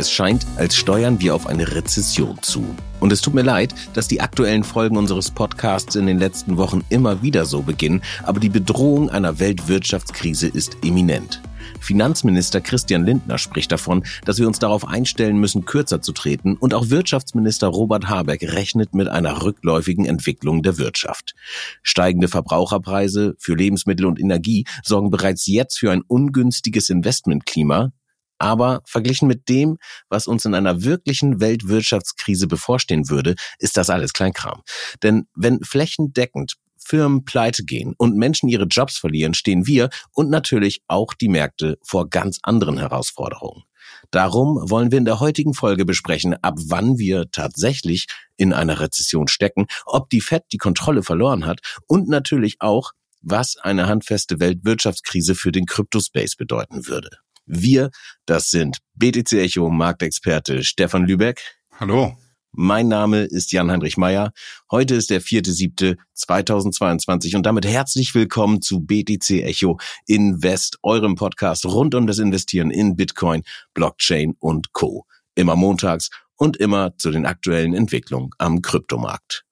[0.00, 2.64] Es scheint, als steuern wir auf eine Rezession zu.
[3.00, 6.82] Und es tut mir leid, dass die aktuellen Folgen unseres Podcasts in den letzten Wochen
[6.88, 11.42] immer wieder so beginnen, aber die Bedrohung einer Weltwirtschaftskrise ist imminent.
[11.80, 16.72] Finanzminister Christian Lindner spricht davon, dass wir uns darauf einstellen müssen, kürzer zu treten und
[16.72, 21.34] auch Wirtschaftsminister Robert Habeck rechnet mit einer rückläufigen Entwicklung der Wirtschaft.
[21.82, 27.92] Steigende Verbraucherpreise für Lebensmittel und Energie sorgen bereits jetzt für ein ungünstiges Investmentklima,
[28.40, 34.12] aber verglichen mit dem, was uns in einer wirklichen Weltwirtschaftskrise bevorstehen würde, ist das alles
[34.12, 34.62] Kleinkram.
[35.02, 40.82] Denn wenn flächendeckend Firmen pleite gehen und Menschen ihre Jobs verlieren, stehen wir und natürlich
[40.88, 43.62] auch die Märkte vor ganz anderen Herausforderungen.
[44.10, 49.28] Darum wollen wir in der heutigen Folge besprechen, ab wann wir tatsächlich in einer Rezession
[49.28, 55.34] stecken, ob die Fed die Kontrolle verloren hat und natürlich auch, was eine handfeste Weltwirtschaftskrise
[55.34, 57.10] für den Kryptospace bedeuten würde.
[57.52, 57.90] Wir,
[58.26, 61.42] das sind BTC Echo Marktexperte Stefan Lübeck.
[61.80, 62.16] Hallo.
[62.52, 64.30] Mein Name ist Jan-Heinrich Meyer.
[64.70, 71.96] Heute ist der 4.7.2022 und damit herzlich willkommen zu BTC Echo Invest, eurem Podcast rund
[71.96, 73.42] um das Investieren in Bitcoin,
[73.74, 75.04] Blockchain und Co.
[75.34, 79.44] Immer montags und immer zu den aktuellen Entwicklungen am Kryptomarkt.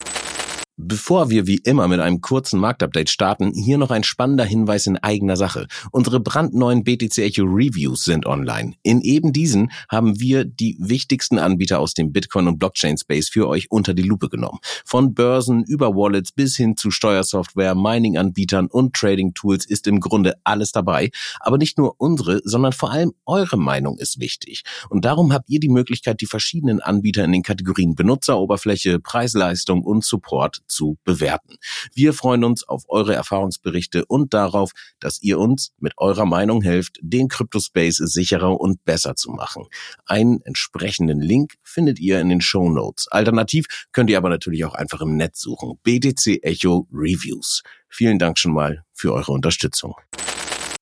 [0.81, 4.97] Bevor wir wie immer mit einem kurzen Marktupdate starten, hier noch ein spannender Hinweis in
[4.97, 5.67] eigener Sache.
[5.91, 8.75] Unsere brandneuen BTC Echo Reviews sind online.
[8.85, 13.49] In eben diesen haben wir die wichtigsten Anbieter aus dem Bitcoin und Blockchain Space für
[13.49, 14.61] euch unter die Lupe genommen.
[14.85, 20.71] Von Börsen über Wallets bis hin zu Steuersoftware, Mining-Anbietern und Trading-Tools ist im Grunde alles
[20.71, 21.11] dabei.
[21.41, 24.63] Aber nicht nur unsere, sondern vor allem eure Meinung ist wichtig.
[24.91, 30.05] Und darum habt ihr die Möglichkeit, die verschiedenen Anbieter in den Kategorien Benutzeroberfläche, Preisleistung und
[30.05, 31.57] Support zu bewerten.
[31.95, 36.99] Wir freuen uns auf eure Erfahrungsberichte und darauf, dass ihr uns mit eurer Meinung helft,
[37.03, 39.67] den Cryptospace sicherer und besser zu machen.
[40.07, 43.09] Einen entsprechenden Link findet ihr in den Show Notes.
[43.09, 45.79] Alternativ könnt ihr aber natürlich auch einfach im Netz suchen.
[45.83, 47.63] BTC Echo Reviews.
[47.89, 49.95] Vielen Dank schon mal für eure Unterstützung.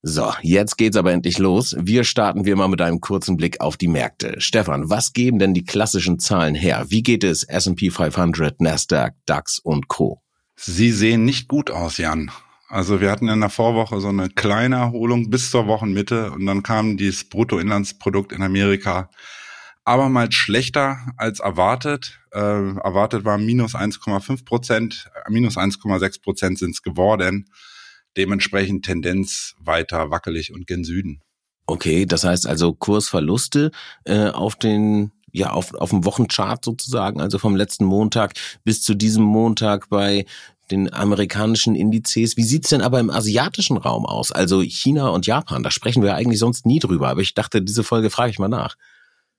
[0.08, 1.74] So, jetzt geht's aber endlich los.
[1.80, 4.36] Wir starten wir mal mit einem kurzen Blick auf die Märkte.
[4.38, 6.86] Stefan, was geben denn die klassischen Zahlen her?
[6.90, 10.22] Wie geht es S&P 500, Nasdaq, DAX und Co?
[10.54, 12.30] Sie sehen nicht gut aus, Jan.
[12.68, 16.62] Also wir hatten in der Vorwoche so eine kleine Erholung bis zur Wochenmitte und dann
[16.62, 19.10] kam dieses Bruttoinlandsprodukt in Amerika
[19.84, 22.20] aber mal schlechter als erwartet.
[22.32, 27.46] Äh, erwartet war minus 1,5 Prozent, minus 1,6 Prozent sind es geworden
[28.16, 31.20] dementsprechend Tendenz weiter wackelig und gen Süden.
[31.66, 33.72] Okay, das heißt also Kursverluste
[34.04, 38.34] äh, auf den ja auf auf dem Wochenchart sozusagen, also vom letzten Montag
[38.64, 40.24] bis zu diesem Montag bei
[40.70, 42.36] den amerikanischen Indizes.
[42.36, 44.32] Wie sieht's denn aber im asiatischen Raum aus?
[44.32, 47.84] Also China und Japan, da sprechen wir eigentlich sonst nie drüber, aber ich dachte, diese
[47.84, 48.76] Folge frage ich mal nach.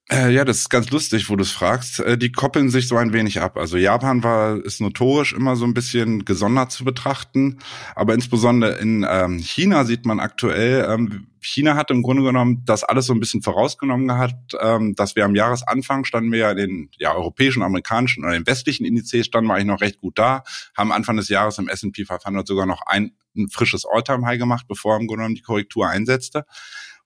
[0.09, 1.99] Äh, ja, das ist ganz lustig, wo du es fragst.
[1.99, 3.57] Äh, die koppeln sich so ein wenig ab.
[3.57, 7.59] Also Japan war ist notorisch immer so ein bisschen gesondert zu betrachten,
[7.93, 12.85] aber insbesondere in ähm, China sieht man aktuell, ähm, China hat im Grunde genommen das
[12.85, 16.57] alles so ein bisschen vorausgenommen gehabt, ähm, dass wir am Jahresanfang standen wir ja in
[16.57, 20.43] den ja, europäischen, amerikanischen oder den westlichen Indizes standen wir eigentlich noch recht gut da,
[20.73, 24.95] haben Anfang des Jahres im S&P 500 sogar noch ein, ein frisches All-Time-High gemacht, bevor
[24.95, 26.45] im Grunde genommen die Korrektur einsetzte.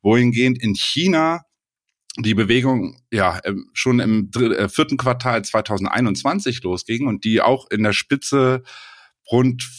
[0.03, 1.45] Wohingehend in China
[2.17, 3.39] die Bewegung ja
[3.73, 8.63] schon im äh, vierten Quartal 2021 losging und die auch in der Spitze
[9.31, 9.69] rund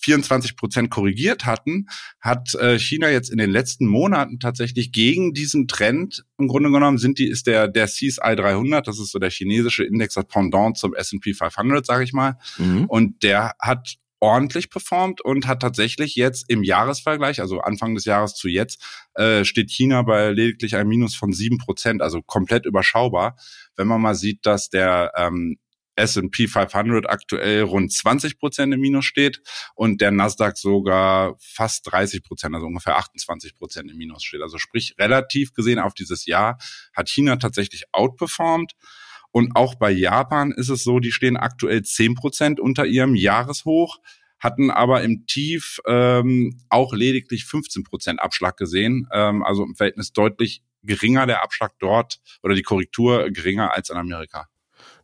[0.00, 1.86] 24 Prozent korrigiert hatten,
[2.20, 6.98] hat äh, China jetzt in den letzten Monaten tatsächlich gegen diesen Trend im Grunde genommen
[6.98, 10.78] sind die ist der der CSI 300, das ist so der chinesische Index das Pendant
[10.78, 12.86] zum S&P 500, sage ich mal, mhm.
[12.86, 18.34] und der hat ordentlich performt und hat tatsächlich jetzt im Jahresvergleich, also Anfang des Jahres
[18.34, 18.82] zu jetzt,
[19.14, 23.36] äh, steht China bei lediglich einem Minus von sieben Prozent, also komplett überschaubar.
[23.76, 25.58] Wenn man mal sieht, dass der ähm,
[25.96, 29.42] S&P 500 aktuell rund 20 Prozent im Minus steht
[29.74, 34.42] und der Nasdaq sogar fast 30 Prozent, also ungefähr 28 Prozent im Minus steht.
[34.42, 36.58] Also sprich, relativ gesehen auf dieses Jahr
[36.94, 38.74] hat China tatsächlich outperformed.
[39.32, 43.98] Und auch bei Japan ist es so, die stehen aktuell zehn Prozent unter ihrem Jahreshoch,
[44.38, 49.06] hatten aber im Tief ähm, auch lediglich 15 Prozent Abschlag gesehen.
[49.12, 53.96] Ähm, also im Verhältnis deutlich geringer der Abschlag dort oder die Korrektur geringer als in
[53.96, 54.48] Amerika.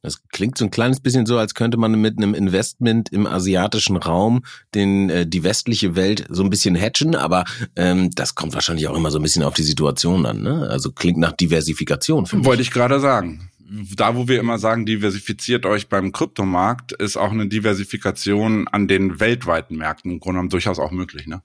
[0.03, 3.97] Das klingt so ein kleines bisschen so, als könnte man mit einem Investment im asiatischen
[3.97, 4.45] Raum
[4.75, 7.45] den äh, die westliche Welt so ein bisschen hatchen, aber
[7.77, 10.43] ähm, das kommt wahrscheinlich auch immer so ein bisschen auf die Situation an.
[10.43, 10.67] Ne?
[10.71, 12.27] Also klingt nach Diversifikation.
[12.45, 13.51] Wollte ich gerade sagen
[13.97, 19.21] da, wo wir immer sagen, diversifiziert euch beim Kryptomarkt, ist auch eine Diversifikation an den
[19.21, 21.43] weltweiten Märkten im Grunde genommen durchaus auch möglich, ne?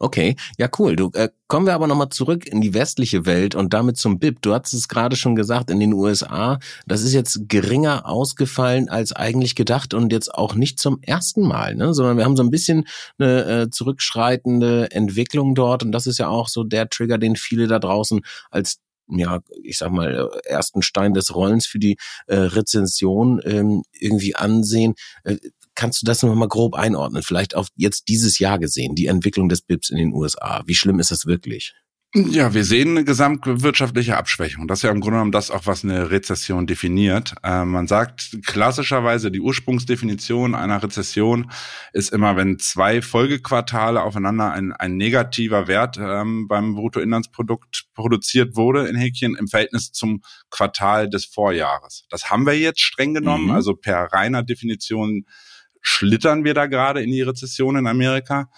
[0.00, 0.94] Okay, ja cool.
[0.94, 4.40] Du äh, kommen wir aber nochmal zurück in die westliche Welt und damit zum BIP.
[4.42, 9.12] Du hast es gerade schon gesagt, in den USA, das ist jetzt geringer ausgefallen als
[9.12, 11.94] eigentlich gedacht und jetzt auch nicht zum ersten Mal, ne?
[11.94, 12.86] sondern wir haben so ein bisschen
[13.18, 17.66] eine äh, zurückschreitende Entwicklung dort und das ist ja auch so der Trigger, den viele
[17.66, 18.20] da draußen
[18.50, 18.78] als
[19.08, 21.96] ja, ich sag mal, ersten Stein des Rollens für die
[22.26, 24.94] äh, Rezension ähm, irgendwie ansehen.
[25.24, 25.36] Äh,
[25.74, 27.22] kannst du das noch mal grob einordnen?
[27.22, 30.62] Vielleicht auf jetzt dieses Jahr gesehen, die Entwicklung des BIPs in den USA.
[30.66, 31.74] Wie schlimm ist das wirklich?
[32.14, 34.66] Ja, wir sehen eine gesamtwirtschaftliche Abschwächung.
[34.66, 37.34] Das ist ja im Grunde genommen das auch, was eine Rezession definiert.
[37.42, 41.50] Äh, man sagt klassischerweise, die Ursprungsdefinition einer Rezession
[41.92, 48.88] ist immer, wenn zwei Folgequartale aufeinander ein, ein negativer Wert ähm, beim Bruttoinlandsprodukt produziert wurde
[48.88, 52.06] in Häkchen im Verhältnis zum Quartal des Vorjahres.
[52.08, 53.50] Das haben wir jetzt streng genommen, mhm.
[53.50, 55.26] also per reiner Definition
[55.82, 58.48] schlittern wir da gerade in die Rezession in Amerika.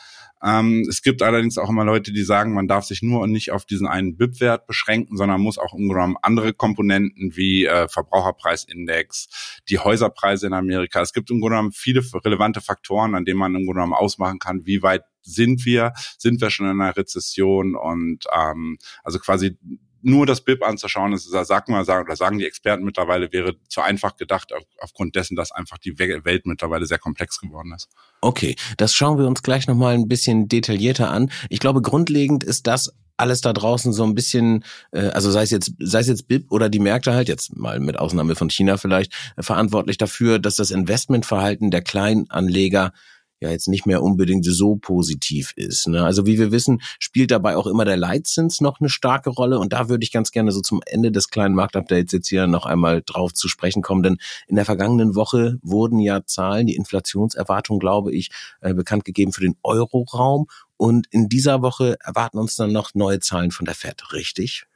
[0.42, 3.52] Ähm, es gibt allerdings auch immer Leute, die sagen, man darf sich nur und nicht
[3.52, 9.78] auf diesen einen BIP-Wert beschränken, sondern muss auch im andere Komponenten wie äh, Verbraucherpreisindex, die
[9.78, 11.00] Häuserpreise in Amerika.
[11.02, 14.38] Es gibt im Grunde genommen viele relevante Faktoren, an denen man im Grunde genommen ausmachen
[14.38, 19.58] kann, wie weit sind wir, sind wir schon in einer Rezession und ähm, also quasi
[20.02, 23.80] nur das BIP anzuschauen, ist, sagen wir, sagen, oder sagen die Experten mittlerweile, wäre zu
[23.80, 27.88] einfach gedacht, auf, aufgrund dessen, dass einfach die Welt mittlerweile sehr komplex geworden ist.
[28.20, 31.30] Okay, das schauen wir uns gleich nochmal ein bisschen detaillierter an.
[31.48, 35.50] Ich glaube, grundlegend ist das alles da draußen so ein bisschen, äh, also sei es
[35.50, 38.78] jetzt, sei es jetzt BIP oder die Märkte halt, jetzt mal mit Ausnahme von China
[38.78, 42.92] vielleicht, äh, verantwortlich dafür, dass das Investmentverhalten der Kleinanleger
[43.40, 45.88] ja jetzt nicht mehr unbedingt so positiv ist.
[45.88, 46.04] Ne?
[46.04, 49.72] Also wie wir wissen, spielt dabei auch immer der Leitzins noch eine starke Rolle und
[49.72, 53.02] da würde ich ganz gerne so zum Ende des kleinen Marktupdates jetzt hier noch einmal
[53.04, 58.12] drauf zu sprechen kommen, denn in der vergangenen Woche wurden ja Zahlen, die Inflationserwartung, glaube
[58.12, 60.46] ich, äh, bekannt gegeben für den Euroraum
[60.76, 64.66] und in dieser Woche erwarten uns dann noch neue Zahlen von der Fed, richtig?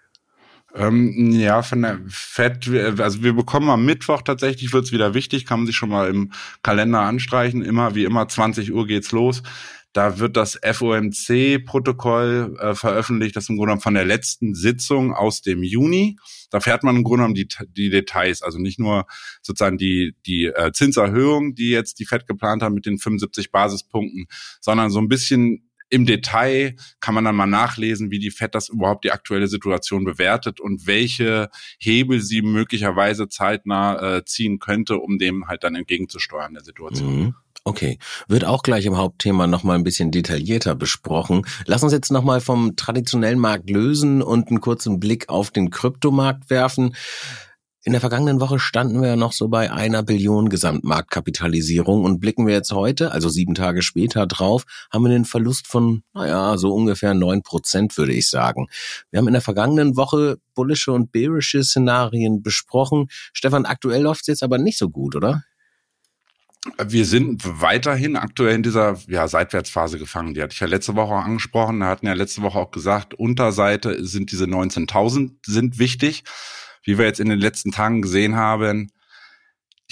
[0.76, 5.46] Ähm, ja, von der FED, also wir bekommen am Mittwoch tatsächlich, wird es wieder wichtig,
[5.46, 6.32] kann man sich schon mal im
[6.62, 7.62] Kalender anstreichen.
[7.62, 9.42] Immer wie immer, 20 Uhr geht's los.
[9.92, 15.40] Da wird das FOMC-Protokoll äh, veröffentlicht, das im Grunde genommen von der letzten Sitzung aus
[15.42, 16.16] dem Juni.
[16.50, 19.06] Da fährt man im Grunde genommen die, die Details, also nicht nur
[19.40, 24.26] sozusagen die, die äh, Zinserhöhung, die jetzt die FED geplant hat mit den 75 Basispunkten,
[24.60, 28.68] sondern so ein bisschen im Detail kann man dann mal nachlesen, wie die FED das
[28.68, 35.18] überhaupt die aktuelle Situation bewertet und welche Hebel sie möglicherweise zeitnah äh, ziehen könnte, um
[35.18, 37.20] dem halt dann entgegenzusteuern der Situation.
[37.20, 37.34] Mhm.
[37.62, 41.46] Okay, wird auch gleich im Hauptthema nochmal ein bisschen detaillierter besprochen.
[41.64, 46.50] Lass uns jetzt nochmal vom traditionellen Markt lösen und einen kurzen Blick auf den Kryptomarkt
[46.50, 46.94] werfen.
[47.86, 52.46] In der vergangenen Woche standen wir ja noch so bei einer Billion Gesamtmarktkapitalisierung und blicken
[52.46, 56.72] wir jetzt heute, also sieben Tage später drauf, haben wir einen Verlust von, naja, so
[56.72, 58.68] ungefähr neun Prozent, würde ich sagen.
[59.10, 63.08] Wir haben in der vergangenen Woche bullische und bearische Szenarien besprochen.
[63.34, 65.44] Stefan, aktuell läuft es jetzt aber nicht so gut, oder?
[66.82, 70.32] Wir sind weiterhin aktuell in dieser ja, Seitwärtsphase gefangen.
[70.32, 71.80] Die hatte ich ja letzte Woche angesprochen.
[71.80, 76.24] Da hatten ja letzte Woche auch gesagt, Unterseite sind diese 19.000 sind wichtig
[76.84, 78.90] wie wir jetzt in den letzten Tagen gesehen haben,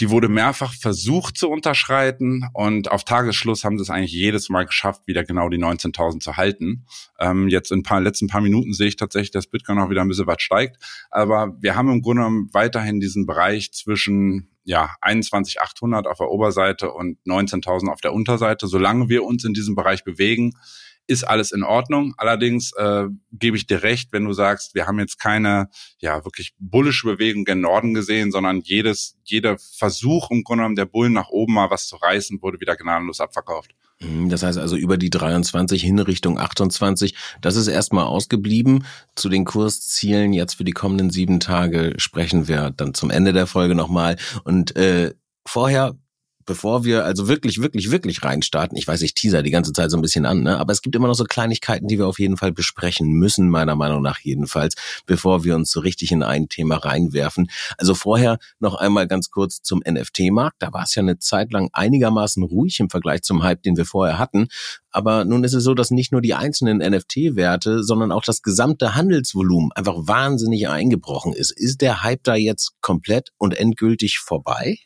[0.00, 4.64] die wurde mehrfach versucht zu unterschreiten und auf Tagesschluss haben sie es eigentlich jedes Mal
[4.64, 6.86] geschafft, wieder genau die 19.000 zu halten.
[7.18, 10.08] Ähm, jetzt in paar letzten paar Minuten sehe ich tatsächlich, dass Bitcoin auch wieder ein
[10.08, 10.78] bisschen was steigt.
[11.10, 16.90] Aber wir haben im Grunde genommen weiterhin diesen Bereich zwischen ja 21.800 auf der Oberseite
[16.92, 18.68] und 19.000 auf der Unterseite.
[18.68, 20.54] Solange wir uns in diesem Bereich bewegen,
[21.06, 22.14] ist alles in Ordnung.
[22.16, 25.68] Allerdings äh, gebe ich dir recht, wenn du sagst, wir haben jetzt keine
[25.98, 30.86] ja wirklich bullische Bewegung gen Norden gesehen, sondern jedes jeder Versuch im Grunde genommen der
[30.86, 33.72] Bullen nach oben mal was zu reißen, wurde wieder gnadenlos abverkauft.
[34.00, 37.14] Mhm, das heißt also über die 23 hin Richtung 28.
[37.40, 38.84] Das ist erstmal ausgeblieben.
[39.14, 43.46] Zu den Kurszielen jetzt für die kommenden sieben Tage sprechen wir dann zum Ende der
[43.46, 44.16] Folge nochmal.
[44.44, 45.14] Und äh,
[45.46, 45.96] vorher
[46.44, 49.96] bevor wir also wirklich, wirklich, wirklich reinstarten, ich weiß, ich teaser die ganze Zeit so
[49.96, 50.58] ein bisschen an, ne?
[50.58, 53.76] aber es gibt immer noch so Kleinigkeiten, die wir auf jeden Fall besprechen müssen, meiner
[53.76, 54.74] Meinung nach jedenfalls,
[55.06, 57.50] bevor wir uns so richtig in ein Thema reinwerfen.
[57.78, 60.56] Also vorher noch einmal ganz kurz zum NFT-Markt.
[60.60, 63.84] Da war es ja eine Zeit lang einigermaßen ruhig im Vergleich zum Hype, den wir
[63.84, 64.48] vorher hatten.
[64.90, 68.94] Aber nun ist es so, dass nicht nur die einzelnen NFT-Werte, sondern auch das gesamte
[68.94, 71.50] Handelsvolumen einfach wahnsinnig eingebrochen ist.
[71.50, 74.78] Ist der Hype da jetzt komplett und endgültig vorbei?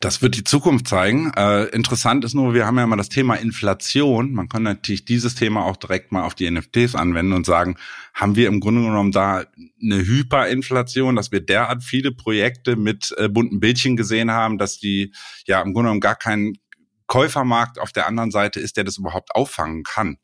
[0.00, 1.32] Das wird die Zukunft zeigen.
[1.36, 4.34] Äh, interessant ist nur, wir haben ja mal das Thema Inflation.
[4.34, 7.76] Man kann natürlich dieses Thema auch direkt mal auf die NFTs anwenden und sagen,
[8.12, 9.44] haben wir im Grunde genommen da
[9.82, 15.14] eine Hyperinflation, dass wir derart viele Projekte mit äh, bunten Bildchen gesehen haben, dass die
[15.46, 16.58] ja im Grunde genommen gar kein
[17.06, 20.18] Käufermarkt auf der anderen Seite ist, der das überhaupt auffangen kann.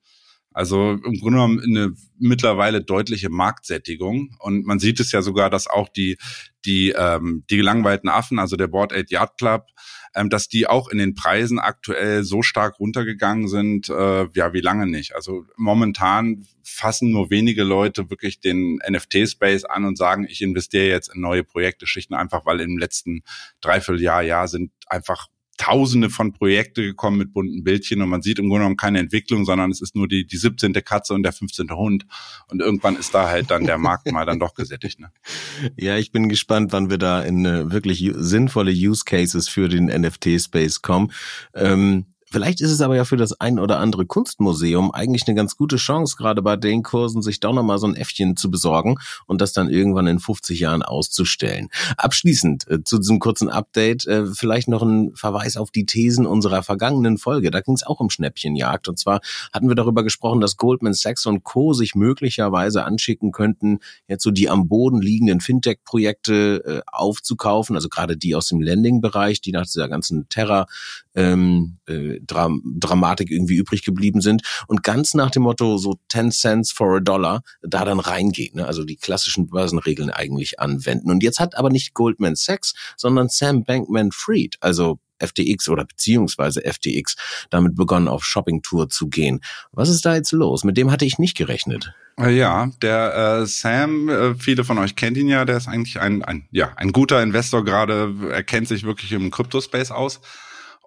[0.54, 4.36] Also im Grunde genommen eine mittlerweile deutliche Marktsättigung.
[4.38, 6.18] Und man sieht es ja sogar, dass auch die,
[6.64, 9.66] die, ähm, die gelangweilten Affen, also der Board 8 Yard Club,
[10.14, 14.60] ähm, dass die auch in den Preisen aktuell so stark runtergegangen sind, äh, ja, wie
[14.60, 15.14] lange nicht.
[15.14, 21.14] Also momentan fassen nur wenige Leute wirklich den NFT-Space an und sagen, ich investiere jetzt
[21.14, 23.22] in neue Projekte, schlicht und einfach, weil im letzten
[23.60, 25.28] Dreivierteljahr, Jahr sind einfach
[25.62, 29.44] Tausende von Projekte gekommen mit bunten Bildchen und man sieht im Grunde genommen keine Entwicklung,
[29.44, 30.72] sondern es ist nur die, die 17.
[30.72, 31.70] Katze und der 15.
[31.70, 32.04] Hund.
[32.48, 34.98] Und irgendwann ist da halt dann der Markt mal dann doch gesättigt.
[34.98, 35.12] Ne?
[35.76, 39.86] Ja, ich bin gespannt, wann wir da in äh, wirklich sinnvolle Use Cases für den
[39.86, 41.12] NFT-Space kommen.
[41.54, 45.54] Ähm Vielleicht ist es aber ja für das ein oder andere Kunstmuseum eigentlich eine ganz
[45.54, 48.96] gute Chance, gerade bei den Kursen, sich doch nochmal so ein Äffchen zu besorgen
[49.26, 51.68] und das dann irgendwann in 50 Jahren auszustellen.
[51.98, 56.62] Abschließend äh, zu diesem kurzen Update äh, vielleicht noch ein Verweis auf die Thesen unserer
[56.62, 57.50] vergangenen Folge.
[57.50, 58.88] Da ging es auch um Schnäppchenjagd.
[58.88, 59.20] Und zwar
[59.52, 61.74] hatten wir darüber gesprochen, dass Goldman Sachs und Co.
[61.74, 68.16] sich möglicherweise anschicken könnten, jetzt so die am Boden liegenden Fintech-Projekte äh, aufzukaufen, also gerade
[68.16, 70.66] die aus dem Lending-Bereich, die nach dieser ganzen Terra
[71.14, 76.30] ähm, äh, Dram Dramatik irgendwie übrig geblieben sind und ganz nach dem Motto so 10
[76.30, 78.66] Cents for a Dollar da dann reingehen, ne?
[78.66, 81.10] also die klassischen Börsenregeln eigentlich anwenden.
[81.10, 87.16] Und jetzt hat aber nicht Goldman Sachs, sondern Sam Bankman-Fried, also FTX oder beziehungsweise FTX
[87.50, 89.40] damit begonnen, auf Shoppingtour zu gehen.
[89.70, 90.64] Was ist da jetzt los?
[90.64, 91.92] Mit dem hatte ich nicht gerechnet.
[92.18, 96.00] Äh, ja, der äh, Sam, äh, viele von euch kennt ihn ja, der ist eigentlich
[96.00, 100.20] ein, ein, ja, ein guter Investor gerade, er kennt sich wirklich im Kryptospace aus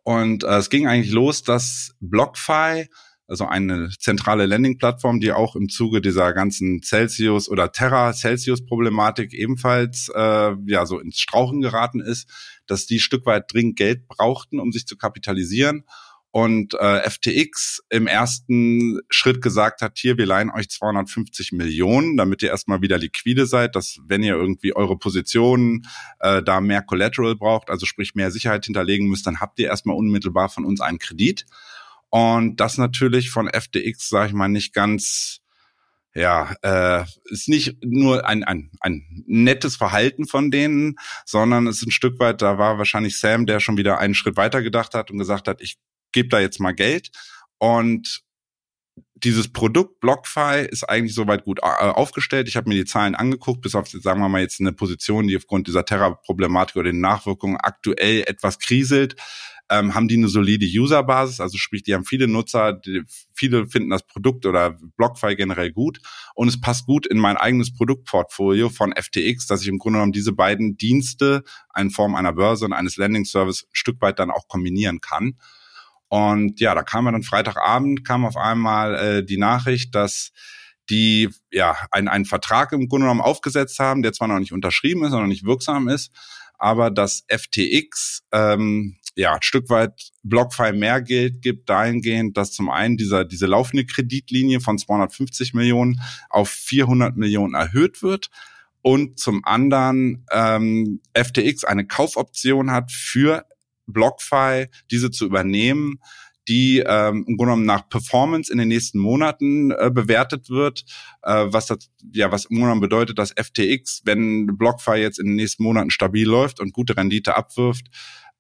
[0.06, 2.88] und äh, es ging eigentlich los, dass BlockFi,
[3.28, 9.34] also eine zentrale Landing-Plattform, die auch im Zuge dieser ganzen Celsius oder Terra Celsius Problematik
[9.34, 12.30] ebenfalls äh, ja so ins Strauchen geraten ist,
[12.68, 15.86] dass die Stück weit dringend Geld brauchten, um sich zu kapitalisieren
[16.36, 22.44] und äh, FTX im ersten Schritt gesagt hat, hier, wir leihen euch 250 Millionen, damit
[22.44, 25.88] ihr erstmal wieder liquide seid, dass wenn ihr irgendwie eure Positionen
[26.20, 29.96] äh, da mehr Collateral braucht, also sprich mehr Sicherheit hinterlegen müsst, dann habt ihr erstmal
[29.96, 31.46] unmittelbar von uns einen Kredit.
[32.10, 35.40] Und das natürlich von FTX, sage ich mal, nicht ganz
[36.14, 41.92] ja, äh, ist nicht nur ein, ein, ein nettes Verhalten von denen, sondern ist ein
[41.92, 45.18] Stück weit, da war wahrscheinlich Sam, der schon wieder einen Schritt weiter gedacht hat und
[45.18, 45.78] gesagt hat, ich
[46.16, 47.12] gebe da jetzt mal Geld
[47.60, 48.26] und
[49.16, 52.48] dieses Produkt BlockFi ist eigentlich soweit gut äh, aufgestellt.
[52.48, 55.36] Ich habe mir die Zahlen angeguckt, bis auf, sagen wir mal, jetzt eine Position, die
[55.36, 59.16] aufgrund dieser Terra-Problematik oder den Nachwirkungen aktuell etwas kriselt.
[59.68, 63.02] Ähm, haben die eine solide Userbasis, also sprich, die haben viele Nutzer, die,
[63.34, 66.02] viele finden das Produkt oder BlockFi generell gut
[66.36, 70.12] und es passt gut in mein eigenes Produktportfolio von FTX, dass ich im Grunde genommen
[70.12, 71.44] diese beiden Dienste
[71.76, 75.40] in Form einer Börse und eines Landing Service ein Stück weit dann auch kombinieren kann.
[76.08, 80.32] Und ja, da kam dann Freitagabend, kam auf einmal äh, die Nachricht, dass
[80.90, 85.04] die ja einen, einen Vertrag im Grunde genommen aufgesetzt haben, der zwar noch nicht unterschrieben
[85.04, 86.12] ist, sondern nicht wirksam ist,
[86.58, 92.70] aber dass FTX ähm, ja ein Stück weit BlockFi mehr Geld gibt, dahingehend, dass zum
[92.70, 98.30] einen dieser diese laufende Kreditlinie von 250 Millionen auf 400 Millionen erhöht wird
[98.82, 103.46] und zum anderen ähm, FTX eine Kaufoption hat für
[103.88, 106.00] BlockFi diese zu übernehmen,
[106.48, 110.86] die ähm, im Grunde genommen nach Performance in den nächsten Monaten äh, bewertet wird,
[111.24, 115.28] äh, was das ja was im Grunde genommen bedeutet, dass FTX, wenn BlockFi jetzt in
[115.28, 117.88] den nächsten Monaten stabil läuft und gute Rendite abwirft,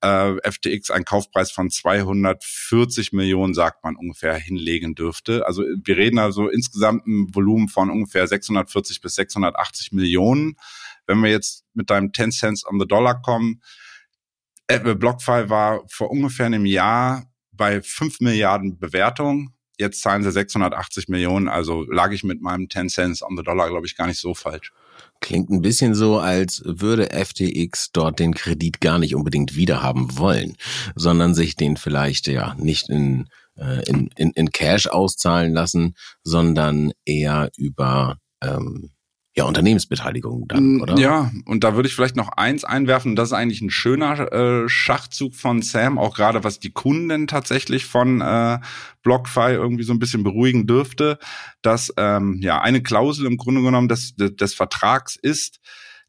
[0.01, 5.47] äh, FTX einen Kaufpreis von 240 Millionen, sagt man ungefähr, hinlegen dürfte.
[5.47, 10.57] Also wir reden also insgesamt ein Volumen von ungefähr 640 bis 680 Millionen.
[11.07, 13.61] Wenn wir jetzt mit deinem 10 Cents on the Dollar kommen,
[14.67, 19.51] äh, BlockFi war vor ungefähr einem Jahr bei 5 Milliarden Bewertung.
[19.77, 23.69] Jetzt zahlen sie 680 Millionen, also lag ich mit meinem 10 Cents on the Dollar,
[23.69, 24.71] glaube ich, gar nicht so falsch.
[25.19, 30.55] Klingt ein bisschen so, als würde FTX dort den Kredit gar nicht unbedingt wiederhaben wollen,
[30.95, 36.91] sondern sich den vielleicht ja nicht in, äh, in, in, in Cash auszahlen lassen, sondern
[37.05, 38.91] eher über ähm,
[39.37, 40.97] ja, Unternehmensbeteiligung dann, mm, oder?
[40.97, 44.69] Ja, und da würde ich vielleicht noch eins einwerfen, das ist eigentlich ein schöner äh,
[44.69, 48.59] Schachzug von Sam, auch gerade was die Kunden tatsächlich von äh,
[49.03, 51.19] BlockFi irgendwie so ein bisschen beruhigen dürfte,
[51.61, 55.59] dass ähm, ja eine Klausel im Grunde genommen des, des, des Vertrags ist,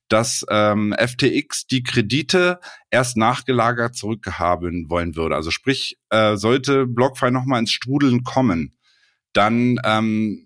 [0.09, 5.35] dass ähm, FTX die Kredite erst nachgelagert zurückhaben wollen würde.
[5.35, 8.77] Also sprich, äh, sollte BlockFi nochmal ins Strudeln kommen,
[9.33, 10.46] dann ähm,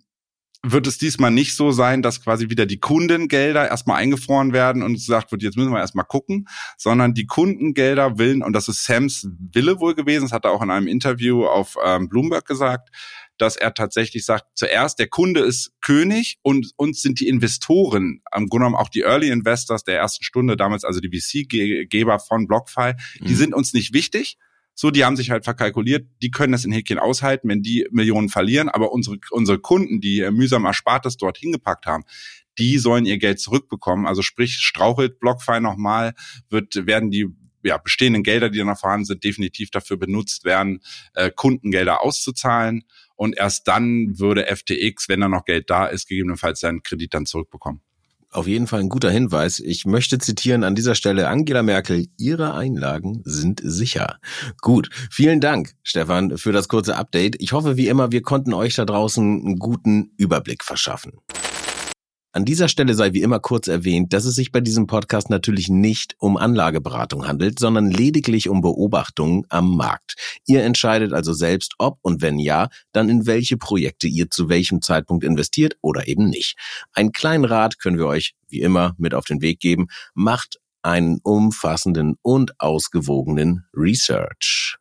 [0.62, 4.95] wird es diesmal nicht so sein, dass quasi wieder die Kundengelder erstmal eingefroren werden und
[4.95, 9.26] gesagt wird, jetzt müssen wir erstmal gucken, sondern die Kundengelder willen, und das ist Sams
[9.52, 12.90] Wille wohl gewesen, das hat er auch in einem Interview auf ähm, Bloomberg gesagt,
[13.38, 18.49] dass er tatsächlich sagt, zuerst der Kunde ist König und uns sind die Investoren, am
[18.49, 22.93] Grunde genommen auch die Early Investors der ersten Stunde damals, also die VC-Geber von BlockFi,
[23.21, 23.26] mhm.
[23.26, 24.37] die sind uns nicht wichtig,
[24.74, 28.28] so, die haben sich halt verkalkuliert, die können das in Häkchen aushalten, wenn die Millionen
[28.28, 32.04] verlieren, aber unsere, unsere Kunden, die mühsam Erspartes dort hingepackt haben,
[32.58, 34.06] die sollen ihr Geld zurückbekommen.
[34.06, 36.14] Also sprich, strauchelt BlockFi nochmal,
[36.48, 37.26] wird, werden die
[37.62, 40.80] ja, bestehenden Gelder, die noch vorhanden sind, definitiv dafür benutzt werden,
[41.14, 42.84] äh, Kundengelder auszuzahlen.
[43.16, 47.26] Und erst dann würde FTX, wenn da noch Geld da ist, gegebenenfalls seinen Kredit dann
[47.26, 47.82] zurückbekommen
[48.30, 49.60] auf jeden Fall ein guter Hinweis.
[49.60, 54.18] Ich möchte zitieren an dieser Stelle Angela Merkel, Ihre Einlagen sind sicher.
[54.60, 57.37] Gut, vielen Dank, Stefan, für das kurze Update.
[57.40, 61.12] Ich hoffe, wie immer, wir konnten euch da draußen einen guten Überblick verschaffen.
[62.32, 65.68] An dieser Stelle sei wie immer kurz erwähnt, dass es sich bei diesem Podcast natürlich
[65.68, 70.14] nicht um Anlageberatung handelt, sondern lediglich um Beobachtungen am Markt.
[70.46, 74.80] Ihr entscheidet also selbst, ob und wenn ja, dann in welche Projekte ihr zu welchem
[74.80, 76.56] Zeitpunkt investiert oder eben nicht.
[76.92, 79.88] Einen kleinen Rat können wir euch wie immer mit auf den Weg geben.
[80.14, 84.76] Macht einen umfassenden und ausgewogenen Research.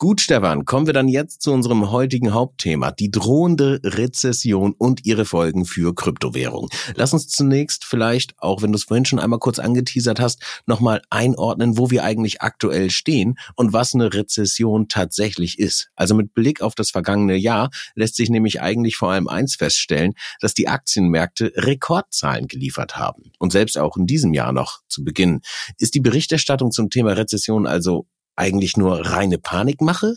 [0.00, 5.24] Gut, Stefan, kommen wir dann jetzt zu unserem heutigen Hauptthema, die drohende Rezession und ihre
[5.24, 6.68] Folgen für Kryptowährung.
[6.94, 11.02] Lass uns zunächst vielleicht, auch wenn du es vorhin schon einmal kurz angeteasert hast, nochmal
[11.10, 15.90] einordnen, wo wir eigentlich aktuell stehen und was eine Rezession tatsächlich ist.
[15.96, 20.12] Also mit Blick auf das vergangene Jahr lässt sich nämlich eigentlich vor allem eins feststellen,
[20.40, 23.32] dass die Aktienmärkte Rekordzahlen geliefert haben.
[23.40, 25.40] Und selbst auch in diesem Jahr noch zu Beginn.
[25.76, 28.06] Ist die Berichterstattung zum Thema Rezession also
[28.38, 30.14] eigentlich nur reine Panikmache?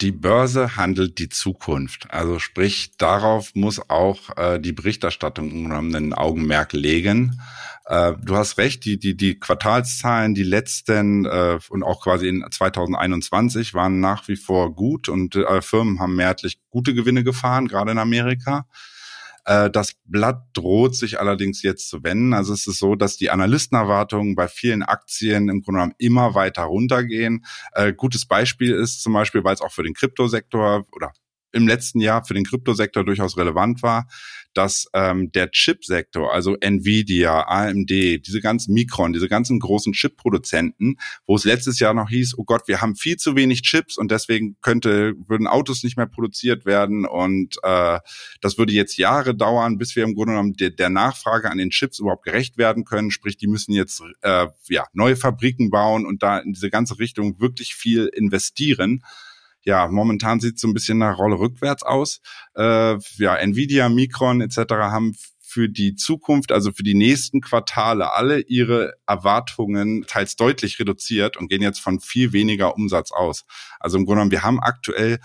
[0.00, 2.10] Die Börse handelt die Zukunft.
[2.10, 7.40] Also sprich, darauf muss auch äh, die Berichterstattung ein Augenmerk legen.
[7.84, 12.44] Äh, du hast recht, die, die, die Quartalszahlen, die letzten äh, und auch quasi in
[12.50, 17.92] 2021 waren nach wie vor gut und äh, Firmen haben mehrheitlich gute Gewinne gefahren, gerade
[17.92, 18.66] in Amerika.
[19.44, 22.34] Äh, das Blatt droht sich allerdings jetzt zu wenden.
[22.34, 26.62] Also es ist so, dass die Analystenerwartungen bei vielen Aktien im Grunde genommen immer weiter
[26.64, 27.44] runtergehen.
[27.72, 31.12] Äh, gutes Beispiel ist zum Beispiel, weil es auch für den Kryptosektor oder
[31.52, 34.06] im letzten Jahr für den Kryptosektor durchaus relevant war,
[34.54, 41.36] dass ähm, der Chipsektor, also Nvidia, AMD, diese ganzen Micron, diese ganzen großen Chip-Produzenten, wo
[41.36, 44.56] es letztes Jahr noch hieß, oh Gott, wir haben viel zu wenig Chips und deswegen
[44.60, 47.98] könnte würden Autos nicht mehr produziert werden und äh,
[48.40, 51.70] das würde jetzt Jahre dauern, bis wir im Grunde genommen der, der Nachfrage an den
[51.70, 53.10] Chips überhaupt gerecht werden können.
[53.10, 57.40] Sprich, die müssen jetzt äh, ja neue Fabriken bauen und da in diese ganze Richtung
[57.40, 59.02] wirklich viel investieren
[59.64, 62.20] ja, momentan sieht es so ein bisschen nach Rolle rückwärts aus.
[62.56, 64.56] Äh, ja, Nvidia, Micron etc.
[64.70, 65.14] haben
[65.52, 71.48] für die Zukunft, also für die nächsten Quartale, alle ihre Erwartungen teils deutlich reduziert und
[71.48, 73.44] gehen jetzt von viel weniger Umsatz aus.
[73.78, 75.18] Also im Grunde genommen, wir haben aktuell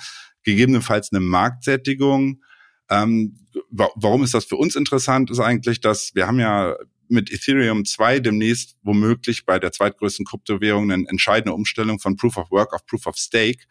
[0.43, 2.43] gegebenenfalls eine Marktsättigung.
[2.89, 3.37] Ähm,
[3.71, 5.31] warum ist das für uns interessant?
[5.31, 6.75] Ist eigentlich, dass wir haben ja
[7.09, 12.51] mit Ethereum 2 demnächst womöglich bei der zweitgrößten Kryptowährung eine entscheidende Umstellung von Proof of
[12.51, 13.65] Work auf Proof of Stake.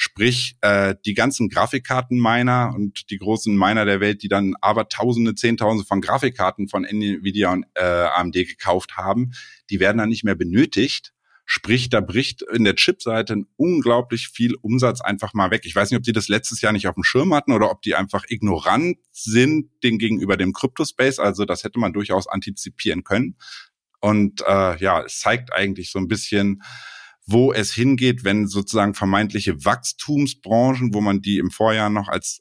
[0.00, 5.34] Sprich, äh, die ganzen Grafikkarten-Miner und die großen Miner der Welt, die dann aber Tausende,
[5.34, 9.32] Zehntausende von Grafikkarten von Nvidia und äh, AMD gekauft haben,
[9.70, 11.14] die werden dann nicht mehr benötigt.
[11.46, 15.62] Sprich, da bricht in der Chipseite unglaublich viel Umsatz einfach mal weg.
[15.64, 17.82] Ich weiß nicht, ob die das letztes Jahr nicht auf dem Schirm hatten oder ob
[17.82, 21.18] die einfach ignorant sind den gegenüber dem Cryptospace.
[21.18, 23.34] Also das hätte man durchaus antizipieren können.
[23.98, 26.62] Und äh, ja, es zeigt eigentlich so ein bisschen,
[27.30, 32.40] wo es hingeht, wenn sozusagen vermeintliche Wachstumsbranchen, wo man die im Vorjahr noch als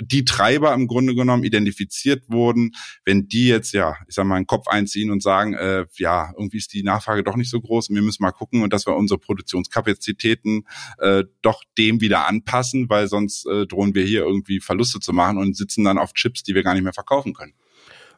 [0.00, 2.72] die Treiber im Grunde genommen identifiziert wurden,
[3.04, 6.58] wenn die jetzt ja, ich sag mal, einen Kopf einziehen und sagen, äh, ja, irgendwie
[6.58, 8.94] ist die Nachfrage doch nicht so groß und wir müssen mal gucken und dass wir
[8.94, 10.64] unsere Produktionskapazitäten
[10.98, 15.38] äh, doch dem wieder anpassen, weil sonst äh, drohen wir hier irgendwie Verluste zu machen
[15.38, 17.54] und sitzen dann auf Chips, die wir gar nicht mehr verkaufen können.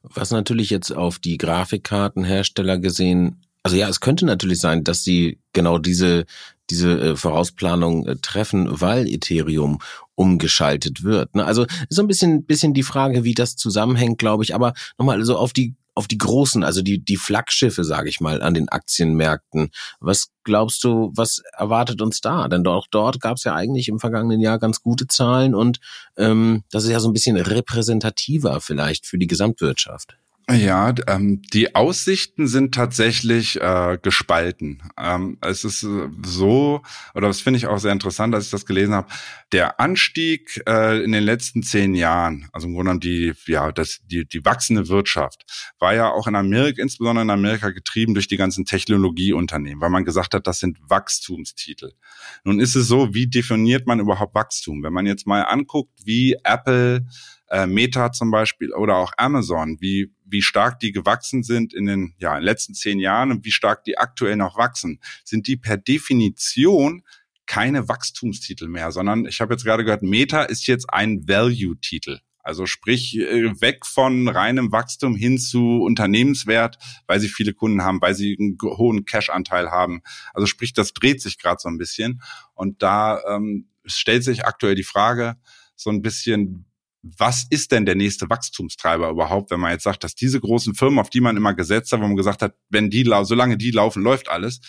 [0.03, 5.41] Was natürlich jetzt auf die Grafikkartenhersteller gesehen also ja, es könnte natürlich sein, dass sie
[5.53, 6.25] genau diese
[6.71, 9.79] diese äh, Vorausplanung äh, treffen, weil Ethereum
[10.15, 11.35] umgeschaltet wird.
[11.35, 11.45] Ne?
[11.45, 14.55] Also so ein bisschen bisschen die Frage, wie das zusammenhängt, glaube ich.
[14.55, 18.41] Aber nochmal so auf die auf die großen, also die die Flaggschiffe, sage ich mal,
[18.41, 19.69] an den Aktienmärkten.
[20.01, 22.49] Was glaubst du, was erwartet uns da?
[22.49, 25.79] Denn auch dort gab es ja eigentlich im vergangenen Jahr ganz gute Zahlen und
[26.17, 30.17] ähm, das ist ja so ein bisschen repräsentativer vielleicht für die Gesamtwirtschaft.
[30.51, 34.83] Ja, ähm, die Aussichten sind tatsächlich äh, gespalten.
[34.97, 36.81] Ähm, es ist äh, so,
[37.15, 39.09] oder das finde ich auch sehr interessant, als ich das gelesen habe.
[39.53, 44.01] Der Anstieg äh, in den letzten zehn Jahren, also im Grunde genommen die, ja, das,
[44.07, 45.45] die, die wachsende Wirtschaft,
[45.81, 50.07] war ja auch in Amerika, insbesondere in Amerika, getrieben durch die ganzen Technologieunternehmen, weil man
[50.07, 51.93] gesagt hat, das sind Wachstumstitel.
[52.45, 54.83] Nun ist es so, wie definiert man überhaupt Wachstum?
[54.83, 57.05] Wenn man jetzt mal anguckt, wie Apple
[57.51, 62.15] äh, Meta zum Beispiel oder auch Amazon, wie, wie stark die gewachsen sind in den,
[62.19, 65.57] ja, in den letzten zehn Jahren und wie stark die aktuell noch wachsen, sind die
[65.57, 67.03] per Definition
[67.47, 72.21] keine Wachstumstitel mehr, sondern ich habe jetzt gerade gehört, Meta ist jetzt ein Value-Titel.
[72.49, 78.01] Also sprich, äh, weg von reinem Wachstum hin zu Unternehmenswert, weil sie viele Kunden haben,
[78.01, 80.01] weil sie einen hohen Cash-Anteil haben.
[80.33, 82.23] Also sprich, das dreht sich gerade so ein bisschen.
[82.55, 85.37] Und da ähm, stellt sich aktuell die Frage,
[85.77, 86.65] so ein bisschen,
[87.03, 90.99] was ist denn der nächste Wachstumstreiber überhaupt, wenn man jetzt sagt, dass diese großen Firmen,
[90.99, 94.03] auf die man immer gesetzt hat, wo man gesagt hat, wenn die, solange die laufen,
[94.03, 94.61] läuft alles.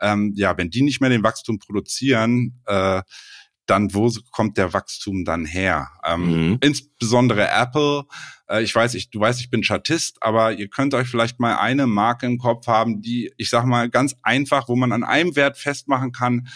[0.00, 3.02] Ähm, ja, wenn die nicht mehr den Wachstum produzieren, äh,
[3.66, 5.88] dann wo kommt der Wachstum dann her?
[6.04, 6.58] Ähm, mhm.
[6.60, 8.04] Insbesondere Apple.
[8.48, 11.56] Äh, ich weiß, ich, du weißt, ich bin Chartist, aber ihr könnt euch vielleicht mal
[11.56, 15.34] eine Marke im Kopf haben, die, ich sag mal, ganz einfach, wo man an einem
[15.36, 16.48] Wert festmachen kann,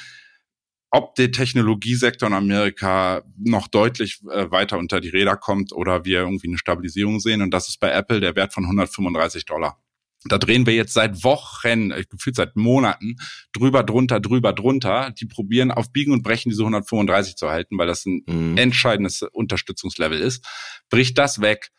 [0.90, 6.20] ob der Technologiesektor in Amerika noch deutlich äh, weiter unter die Räder kommt oder wir
[6.20, 7.42] irgendwie eine Stabilisierung sehen.
[7.42, 9.80] Und das ist bei Apple der Wert von 135 Dollar.
[10.24, 13.16] Da drehen wir jetzt seit Wochen, äh, gefühlt seit Monaten,
[13.52, 15.12] drüber, drunter, drüber, drunter.
[15.12, 18.56] Die probieren auf Biegen und Brechen diese 135 zu halten, weil das ein mhm.
[18.58, 20.44] entscheidendes Unterstützungslevel ist.
[20.90, 21.70] Bricht das weg,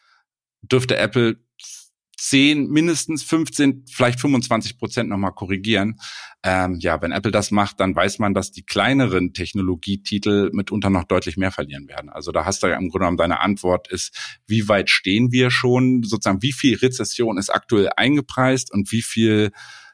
[0.62, 1.38] dürfte Apple
[2.24, 6.00] 10, mindestens 15, vielleicht 25 Prozent nochmal korrigieren.
[6.44, 11.06] Ähm, ja, wenn Apple das macht, dann weiß man, dass die kleineren Technologietitel mitunter noch
[11.06, 12.12] deutlich mehr verlieren werden.
[12.12, 15.50] Also da hast du ja im Grunde genommen deine Antwort ist, wie weit stehen wir
[15.50, 19.52] schon, sozusagen, wie viel Rezession ist aktuell eingepreist und wie viel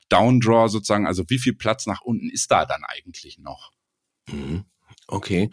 [0.10, 3.72] Downdraw sozusagen, also wie viel Platz nach unten ist da dann eigentlich noch?
[4.30, 4.66] Mhm.
[5.10, 5.50] Okay,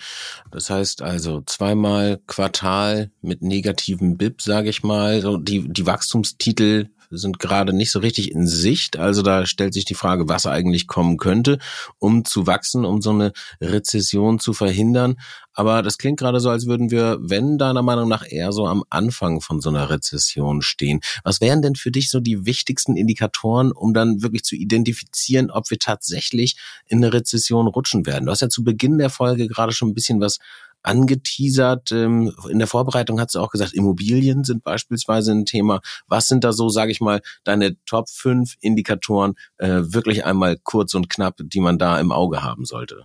[0.51, 5.21] das heißt also zweimal Quartal mit negativem BIP, sage ich mal.
[5.21, 8.97] So die die Wachstumstitel sind gerade nicht so richtig in Sicht.
[8.97, 11.59] Also da stellt sich die Frage, was eigentlich kommen könnte,
[11.99, 15.17] um zu wachsen, um so eine Rezession zu verhindern.
[15.53, 18.85] Aber das klingt gerade so, als würden wir, wenn deiner Meinung nach, eher so am
[18.91, 21.01] Anfang von so einer Rezession stehen.
[21.23, 25.71] Was wären denn für dich so die wichtigsten Indikatoren, um dann wirklich zu identifizieren, ob
[25.71, 28.27] wir tatsächlich in eine Rezession rutschen werden?
[28.27, 30.39] Du hast ja zu Beginn der Folge gerade schon ein bisschen was
[30.85, 31.91] angeteasert.
[31.91, 35.81] Ähm, in der Vorbereitung hat sie auch gesagt, Immobilien sind beispielsweise ein Thema.
[36.07, 40.95] Was sind da so, sage ich mal, deine Top 5 Indikatoren, äh, wirklich einmal kurz
[40.95, 43.03] und knapp, die man da im Auge haben sollte?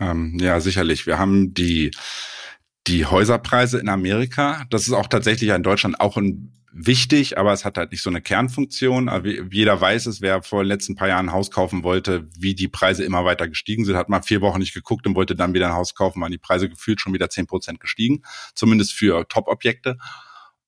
[0.00, 1.06] Ähm, ja, sicherlich.
[1.06, 1.92] Wir haben die
[2.86, 4.64] die Häuserpreise in Amerika.
[4.70, 8.10] Das ist auch tatsächlich in Deutschland auch ein wichtig, aber es hat halt nicht so
[8.10, 9.10] eine Kernfunktion.
[9.50, 12.68] Jeder weiß es, wer vor den letzten paar Jahren ein Haus kaufen wollte, wie die
[12.68, 15.66] Preise immer weiter gestiegen sind, hat mal vier Wochen nicht geguckt und wollte dann wieder
[15.66, 18.22] ein Haus kaufen, waren die Preise gefühlt schon wieder zehn Prozent gestiegen,
[18.54, 19.98] zumindest für Top-Objekte.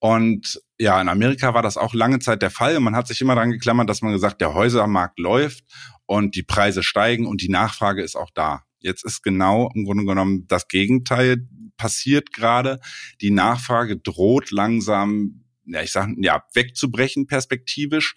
[0.00, 2.80] Und ja, in Amerika war das auch lange Zeit der Fall.
[2.80, 5.64] Man hat sich immer daran geklammert, dass man gesagt, der Häusermarkt läuft
[6.06, 8.64] und die Preise steigen und die Nachfrage ist auch da.
[8.80, 11.46] Jetzt ist genau im Grunde genommen das Gegenteil
[11.76, 12.80] passiert gerade.
[13.20, 18.14] Die Nachfrage droht langsam ja, ich sag, ja, wegzubrechen perspektivisch.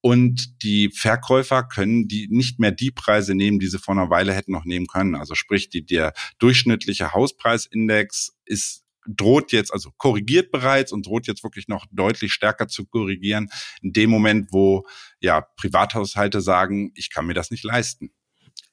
[0.00, 4.32] Und die Verkäufer können die nicht mehr die Preise nehmen, die sie vor einer Weile
[4.34, 5.16] hätten noch nehmen können.
[5.16, 11.42] Also sprich, die, der durchschnittliche Hauspreisindex ist droht jetzt, also korrigiert bereits und droht jetzt
[11.44, 13.48] wirklich noch deutlich stärker zu korrigieren,
[13.80, 14.84] in dem Moment, wo
[15.20, 18.10] ja Privathaushalte sagen, ich kann mir das nicht leisten.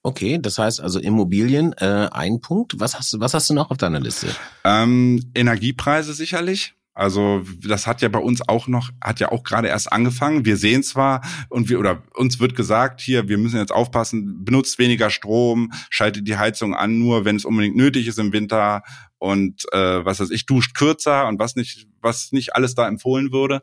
[0.01, 2.79] Okay, das heißt also Immobilien, äh, ein Punkt.
[2.79, 4.35] Was hast du, was hast du noch auf deiner Liste?
[4.65, 6.73] Ähm, Energiepreise sicherlich.
[6.93, 10.45] Also das hat ja bei uns auch noch, hat ja auch gerade erst angefangen.
[10.45, 14.77] Wir sehen zwar und wir oder uns wird gesagt, hier, wir müssen jetzt aufpassen, benutzt
[14.77, 18.83] weniger Strom, schaltet die Heizung an, nur wenn es unbedingt nötig ist im Winter
[19.17, 23.31] und äh, was weiß ich, duscht kürzer und was nicht, was nicht alles da empfohlen
[23.31, 23.61] würde.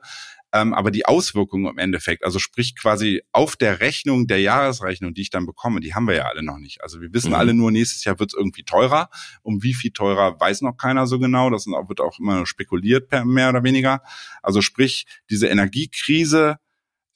[0.52, 5.22] Ähm, aber die Auswirkungen im Endeffekt, also sprich quasi auf der Rechnung, der Jahresrechnung, die
[5.22, 6.82] ich dann bekomme, die haben wir ja alle noch nicht.
[6.82, 7.36] Also wir wissen mhm.
[7.36, 9.10] alle nur, nächstes Jahr wird es irgendwie teurer.
[9.42, 11.50] Um wie viel teurer weiß noch keiner so genau.
[11.50, 14.02] Das wird auch immer spekuliert, mehr oder weniger.
[14.42, 16.56] Also sprich, diese Energiekrise,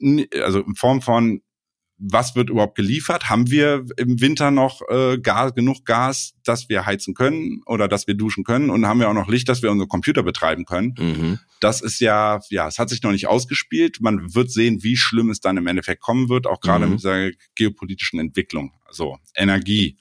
[0.00, 1.42] also in Form von
[1.98, 3.30] was wird überhaupt geliefert?
[3.30, 8.06] Haben wir im Winter noch äh, Gas, genug Gas, dass wir heizen können oder dass
[8.06, 8.70] wir duschen können?
[8.70, 10.94] Und haben wir auch noch Licht, dass wir unsere Computer betreiben können?
[10.98, 11.38] Mhm.
[11.60, 13.98] Das ist ja, ja, es hat sich noch nicht ausgespielt.
[14.00, 16.92] Man wird sehen, wie schlimm es dann im Endeffekt kommen wird, auch gerade mhm.
[16.92, 18.72] mit dieser geopolitischen Entwicklung.
[18.84, 19.96] Also Energie.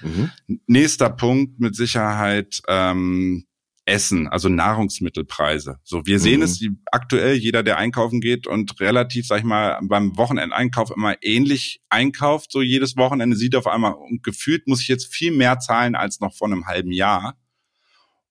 [0.00, 0.30] Mhm.
[0.66, 3.44] Nächster Punkt mit Sicherheit ähm,
[3.86, 5.78] Essen, also Nahrungsmittelpreise.
[5.82, 6.44] So, wir sehen mhm.
[6.44, 11.82] es aktuell, jeder, der einkaufen geht und relativ, sag ich mal, beim Wochenendeinkauf immer ähnlich
[11.90, 15.94] einkauft, so jedes Wochenende sieht auf einmal und gefühlt muss ich jetzt viel mehr zahlen
[15.94, 17.36] als noch vor einem halben Jahr.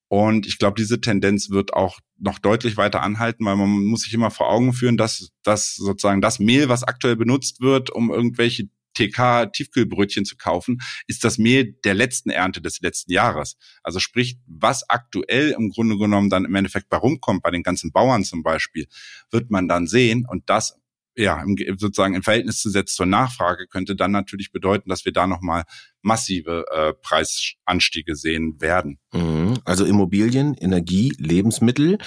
[0.08, 4.14] Und ich glaube, diese Tendenz wird auch noch deutlich weiter anhalten, weil man muss sich
[4.14, 8.70] immer vor Augen führen, dass, dass sozusagen das Mehl, was aktuell benutzt wird, um irgendwelche
[8.94, 13.58] TK-Tiefkühlbrötchen zu kaufen, ist das Mehl der letzten Ernte des letzten Jahres.
[13.84, 17.92] Also sprich, was aktuell im Grunde genommen dann im Endeffekt bei rumkommt, bei den ganzen
[17.92, 18.88] Bauern zum Beispiel,
[19.32, 20.78] wird man dann sehen und das
[21.16, 21.44] ja,
[21.78, 25.64] sozusagen im Verhältnis zu setzen zur Nachfrage könnte dann natürlich bedeuten, dass wir da nochmal
[26.02, 29.00] massive äh, Preisanstiege sehen werden.
[29.14, 29.60] Mhm.
[29.64, 32.00] Also Immobilien, Energie, Lebensmittel.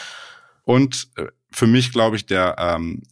[0.67, 3.05] Und äh, für mich, glaube ich, der ähm,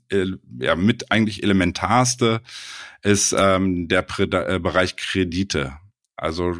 [0.58, 2.42] ja, mit eigentlich elementarste
[3.02, 5.78] ist ähm, der Prä äh, Bereich Kredite.
[6.16, 6.56] Also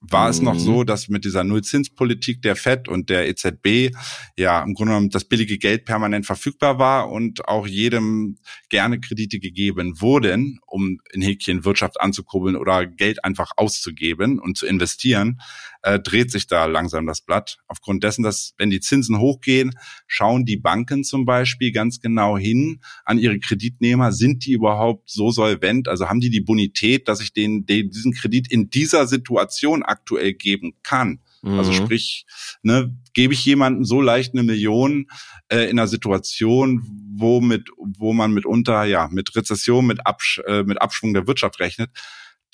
[0.00, 0.58] war es noch mhm.
[0.58, 3.94] so, dass mit dieser Nullzinspolitik der FED und der EZB
[4.36, 9.40] ja im Grunde genommen das billige Geld permanent verfügbar war und auch jedem gerne Kredite
[9.40, 15.40] gegeben wurden, um in Häkchen Wirtschaft anzukurbeln oder Geld einfach auszugeben und zu investieren,
[15.82, 17.58] äh, dreht sich da langsam das Blatt.
[17.68, 19.72] Aufgrund dessen, dass wenn die Zinsen hochgehen,
[20.06, 25.30] schauen die Banken zum Beispiel ganz genau hin an ihre Kreditnehmer, sind die überhaupt so
[25.30, 29.84] solvent, also haben die die Bonität, dass ich denen, denen diesen Kredit in dieser Situation
[29.88, 31.20] aktuell geben kann.
[31.42, 31.76] Also mhm.
[31.76, 32.26] sprich,
[32.62, 35.06] ne, gebe ich jemandem so leicht eine Million
[35.48, 36.82] äh, in einer Situation,
[37.14, 41.60] wo mit, wo man mitunter ja mit Rezession, mit, Absch äh, mit Abschwung der Wirtschaft
[41.60, 41.90] rechnet.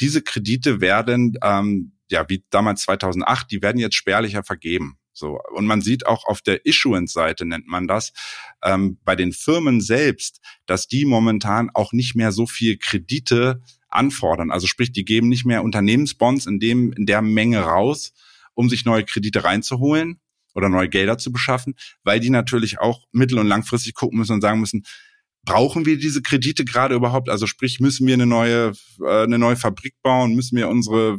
[0.00, 4.98] Diese Kredite werden ähm, ja, wie damals 2008, die werden jetzt spärlicher vergeben.
[5.14, 5.38] So.
[5.54, 8.12] Und man sieht auch auf der Issuance-Seite, nennt man das,
[8.62, 13.62] ähm, bei den Firmen selbst, dass die momentan auch nicht mehr so viel Kredite
[13.94, 14.50] anfordern.
[14.50, 18.12] Also sprich, die geben nicht mehr Unternehmensbonds in dem, in der Menge raus,
[18.54, 20.20] um sich neue Kredite reinzuholen
[20.54, 21.74] oder neue Gelder zu beschaffen,
[22.04, 24.84] weil die natürlich auch mittel- und langfristig gucken müssen und sagen müssen,
[25.44, 27.28] brauchen wir diese Kredite gerade überhaupt?
[27.28, 30.34] Also sprich, müssen wir eine neue, äh, eine neue Fabrik bauen?
[30.34, 31.18] Müssen wir unsere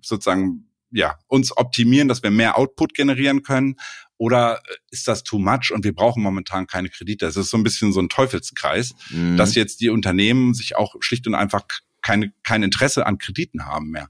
[0.00, 3.76] sozusagen ja, uns optimieren, dass wir mehr Output generieren können?
[4.16, 7.26] Oder ist das too much und wir brauchen momentan keine Kredite?
[7.26, 9.36] Das ist so ein bisschen so ein Teufelskreis, mhm.
[9.36, 11.64] dass jetzt die Unternehmen sich auch schlicht und einfach
[12.08, 14.08] keine, kein Interesse an Krediten haben mehr.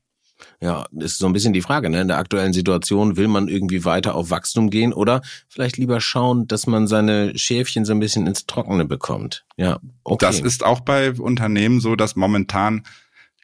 [0.61, 2.01] Ja, ist so ein bisschen die Frage, ne?
[2.01, 6.47] In der aktuellen Situation will man irgendwie weiter auf Wachstum gehen oder vielleicht lieber schauen,
[6.47, 9.45] dass man seine Schäfchen so ein bisschen ins Trockene bekommt.
[9.57, 10.25] Ja, okay.
[10.25, 12.85] Das ist auch bei Unternehmen so, dass momentan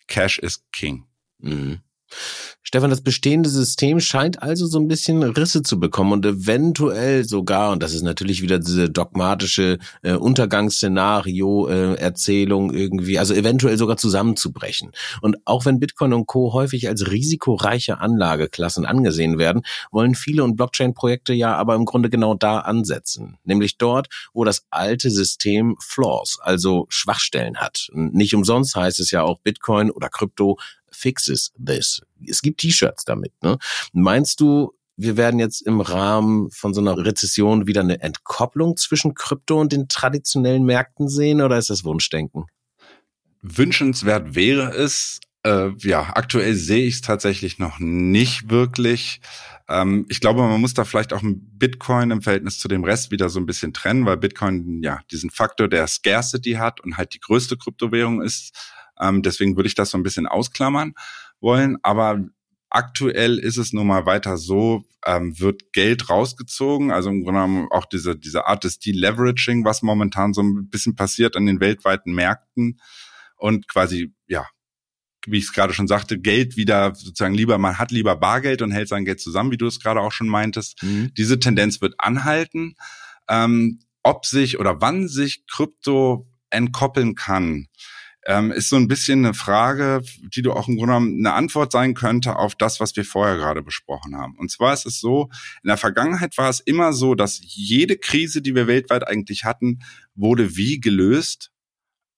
[0.06, 1.04] Cash is King.
[1.38, 1.80] Mhm.
[2.66, 7.72] Stefan, das bestehende System scheint also so ein bisschen Risse zu bekommen und eventuell sogar,
[7.72, 14.92] und das ist natürlich wieder diese dogmatische äh, Untergangsszenario, äh, irgendwie, also eventuell sogar zusammenzubrechen.
[15.20, 16.54] Und auch wenn Bitcoin und Co.
[16.54, 22.34] häufig als risikoreiche Anlageklassen angesehen werden, wollen viele und Blockchain-Projekte ja aber im Grunde genau
[22.34, 23.36] da ansetzen.
[23.44, 27.88] Nämlich dort, wo das alte System Flaws, also Schwachstellen hat.
[27.92, 30.56] Nicht umsonst heißt es ja auch Bitcoin oder Krypto
[30.94, 32.00] fixes this.
[32.26, 33.32] Es gibt T-Shirts damit.
[33.42, 33.58] Ne?
[33.92, 39.14] Meinst du, wir werden jetzt im Rahmen von so einer Rezession wieder eine Entkopplung zwischen
[39.14, 42.46] Krypto und den traditionellen Märkten sehen oder ist das Wunschdenken?
[43.42, 45.20] Wünschenswert wäre es.
[45.42, 49.20] Äh, ja, aktuell sehe ich es tatsächlich noch nicht wirklich.
[49.68, 53.28] Ähm, ich glaube, man muss da vielleicht auch Bitcoin im Verhältnis zu dem Rest wieder
[53.28, 57.20] so ein bisschen trennen, weil Bitcoin ja diesen Faktor der Scarcity hat und halt die
[57.20, 58.56] größte Kryptowährung ist.
[59.00, 60.94] Ähm, deswegen würde ich das so ein bisschen ausklammern
[61.40, 61.78] wollen.
[61.82, 62.24] Aber
[62.70, 67.68] aktuell ist es nun mal weiter so, ähm, wird Geld rausgezogen, also im Grunde genommen
[67.70, 72.12] auch diese, diese Art des Deleveraging, was momentan so ein bisschen passiert an den weltweiten
[72.14, 72.80] Märkten
[73.36, 74.46] und quasi, ja,
[75.26, 78.72] wie ich es gerade schon sagte, Geld wieder sozusagen lieber, man hat lieber Bargeld und
[78.72, 80.82] hält sein Geld zusammen, wie du es gerade auch schon meintest.
[80.82, 81.12] Mhm.
[81.16, 82.74] Diese Tendenz wird anhalten.
[83.28, 87.68] Ähm, ob sich oder wann sich Krypto entkoppeln kann,
[88.26, 90.02] ähm, ist so ein bisschen eine Frage,
[90.34, 93.36] die du auch im Grunde genommen eine Antwort sein könnte auf das, was wir vorher
[93.36, 94.36] gerade besprochen haben.
[94.38, 95.28] Und zwar ist es so,
[95.62, 99.80] in der Vergangenheit war es immer so, dass jede Krise, die wir weltweit eigentlich hatten,
[100.14, 101.50] wurde wie gelöst.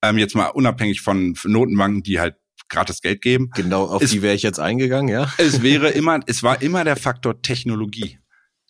[0.03, 2.37] Ähm, jetzt mal unabhängig von Notenbanken, die halt
[2.69, 3.51] gratis Geld geben.
[3.55, 5.33] Genau, auf es, die wäre ich jetzt eingegangen, ja.
[5.38, 8.19] Es wäre immer, es war immer der Faktor Technologie.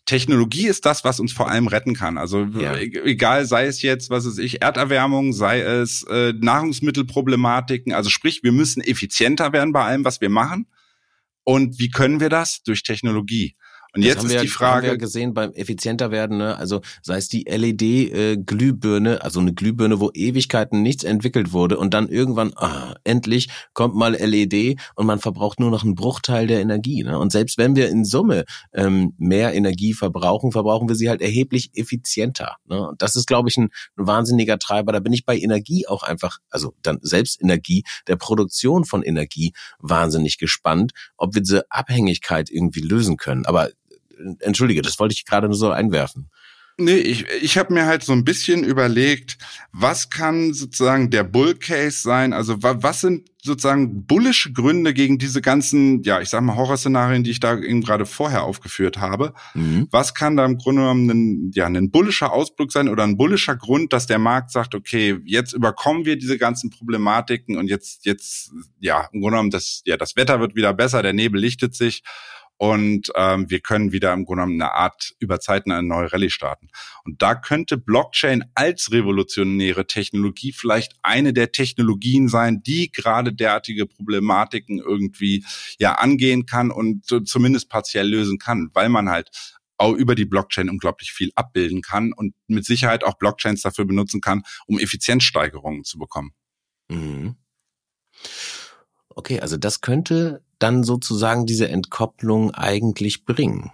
[0.07, 2.17] Technologie ist das, was uns vor allem retten kann.
[2.17, 2.75] Also ja.
[2.75, 7.93] E-, egal, sei es jetzt, was weiß ich, Erderwärmung, sei es äh, Nahrungsmittelproblematiken.
[7.93, 10.65] Also sprich, wir müssen effizienter werden bei allem, was wir machen.
[11.43, 12.63] Und wie können wir das?
[12.63, 13.55] Durch Technologie.
[13.97, 14.87] Und das jetzt ist wir, die Frage.
[14.87, 16.55] Haben wir gesehen beim effizienter werden, ne?
[16.55, 21.93] also sei es die LED-Glühbirne, äh, also eine Glühbirne, wo Ewigkeiten nichts entwickelt wurde und
[21.93, 26.61] dann irgendwann, ah, endlich kommt mal LED und man verbraucht nur noch einen Bruchteil der
[26.61, 27.03] Energie.
[27.03, 27.17] Ne?
[27.17, 31.71] Und selbst wenn wir in Summe ähm, mehr Energie verbrauchen, verbrauchen wir sie halt erheblich
[31.73, 32.57] effizienter.
[32.65, 32.89] Ne?
[32.89, 34.91] Und das ist, glaube ich, ein, ein wahnsinniger Treiber.
[34.91, 39.53] Da bin ich bei Energie auch einfach, also dann selbst Energie, der Produktion von Energie
[39.79, 43.45] wahnsinnig gespannt, ob wir diese Abhängigkeit irgendwie lösen können.
[43.45, 43.69] Aber
[44.39, 46.29] entschuldige, das wollte ich gerade nur so einwerfen.
[46.79, 49.39] Nee, ich, ich habe mir halt so ein bisschen überlegt,
[49.71, 52.33] was kann sozusagen der Bull Case sein?
[52.33, 57.23] Also wa, was sind sozusagen bullische Gründe gegen diese ganzen, ja, ich sag mal Horrorszenarien,
[57.23, 59.33] die ich da eben gerade vorher aufgeführt habe?
[59.55, 59.87] Mhm.
[59.89, 63.55] Was kann da im Grunde genommen ein, ja, ein bullischer Ausblick sein oder ein bullischer
[63.55, 68.51] Grund, dass der Markt sagt, okay, jetzt überkommen wir diese ganzen Problematiken und jetzt, jetzt,
[68.79, 72.03] ja, im Grunde genommen, das, ja, das Wetter wird wieder besser, der Nebel lichtet sich
[72.57, 76.31] und ähm, wir können wieder im Grunde genommen eine Art über Zeiten eine neue Rallye
[76.31, 76.69] starten.
[77.03, 83.85] Und da könnte Blockchain als revolutionäre Technologie vielleicht eine der Technologien sein, die gerade derartige
[83.85, 85.45] Problematiken irgendwie
[85.77, 89.29] ja angehen kann und zumindest partiell lösen kann, weil man halt
[89.77, 94.21] auch über die Blockchain unglaublich viel abbilden kann und mit Sicherheit auch Blockchains dafür benutzen
[94.21, 96.31] kann, um Effizienzsteigerungen zu bekommen.
[96.89, 97.35] Mhm.
[99.17, 103.71] Okay, also das könnte dann sozusagen diese Entkopplung eigentlich bringen?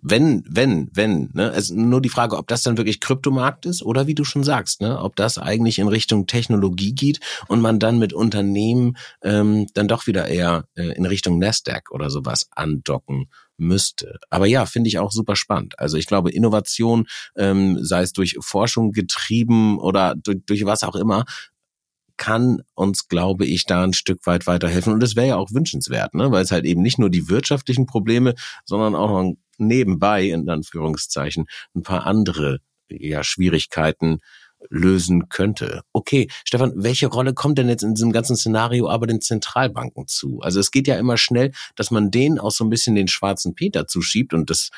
[0.00, 1.50] Wenn, wenn, wenn, ne?
[1.50, 4.42] Es ist nur die Frage, ob das dann wirklich Kryptomarkt ist oder wie du schon
[4.42, 4.98] sagst, ne?
[4.98, 10.06] ob das eigentlich in Richtung Technologie geht und man dann mit Unternehmen ähm, dann doch
[10.06, 13.28] wieder eher äh, in Richtung Nasdaq oder sowas andocken
[13.58, 14.18] müsste.
[14.30, 15.78] Aber ja, finde ich auch super spannend.
[15.78, 17.06] Also ich glaube, Innovation,
[17.36, 21.24] ähm, sei es durch Forschung getrieben oder durch, durch was auch immer,
[22.16, 24.92] kann uns, glaube ich, da ein Stück weit weiterhelfen.
[24.92, 26.30] Und das wäre ja auch wünschenswert, ne?
[26.30, 31.82] weil es halt eben nicht nur die wirtschaftlichen Probleme, sondern auch nebenbei, in Anführungszeichen, ein
[31.82, 34.20] paar andere ja, Schwierigkeiten
[34.70, 35.82] lösen könnte.
[35.92, 40.40] Okay, Stefan, welche Rolle kommt denn jetzt in diesem ganzen Szenario aber den Zentralbanken zu?
[40.40, 43.54] Also es geht ja immer schnell, dass man denen auch so ein bisschen den schwarzen
[43.54, 44.70] Peter zuschiebt und das,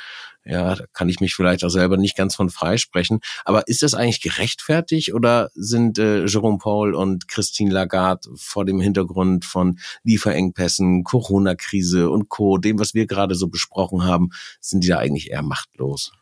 [0.44, 3.20] ja, da kann ich mich vielleicht auch selber nicht ganz von freisprechen.
[3.44, 8.81] Aber ist das eigentlich gerechtfertigt oder sind äh, Jerome Paul und Christine Lagarde vor dem
[8.81, 14.88] Hintergrund von Lieferengpässen, Corona-Krise und Co., dem, was wir gerade so besprochen haben, sind die
[14.88, 16.12] da eigentlich eher machtlos?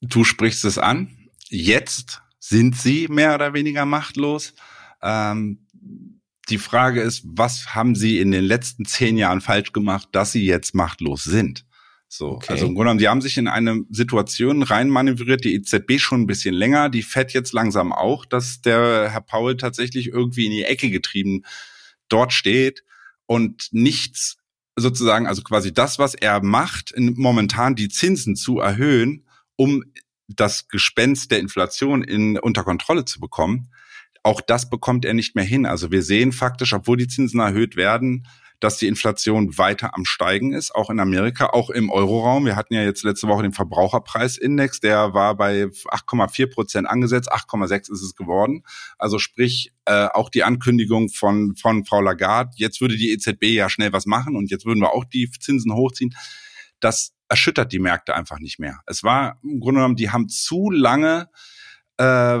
[0.00, 1.16] Du sprichst es an
[1.52, 4.54] jetzt sind sie mehr oder weniger machtlos.
[5.02, 5.66] Ähm,
[6.48, 10.44] die Frage ist, was haben sie in den letzten zehn Jahren falsch gemacht, dass sie
[10.44, 11.64] jetzt machtlos sind?
[12.08, 12.52] So, okay.
[12.52, 16.26] also im Grunde genommen, die haben sich in eine Situation reinmanövriert, die EZB schon ein
[16.26, 20.64] bisschen länger, die FED jetzt langsam auch, dass der Herr Paul tatsächlich irgendwie in die
[20.64, 21.44] Ecke getrieben
[22.08, 22.84] dort steht
[23.24, 24.36] und nichts
[24.76, 29.82] sozusagen, also quasi das, was er macht, momentan die Zinsen zu erhöhen, um
[30.36, 33.70] das Gespenst der Inflation in, unter Kontrolle zu bekommen.
[34.22, 35.66] Auch das bekommt er nicht mehr hin.
[35.66, 38.26] Also wir sehen faktisch, obwohl die Zinsen erhöht werden,
[38.62, 42.44] dass die Inflation weiter am Steigen ist, auch in Amerika, auch im Euroraum.
[42.44, 47.92] Wir hatten ja jetzt letzte Woche den Verbraucherpreisindex, der war bei 8,4 Prozent angesetzt, 8,6
[47.92, 48.62] ist es geworden.
[48.98, 53.68] Also sprich, äh, auch die Ankündigung von, von Frau Lagarde, jetzt würde die EZB ja
[53.68, 56.14] schnell was machen und jetzt würden wir auch die Zinsen hochziehen.
[56.78, 58.80] Das erschüttert die Märkte einfach nicht mehr.
[58.86, 61.30] Es war im Grunde genommen, die haben zu lange,
[61.96, 62.40] äh,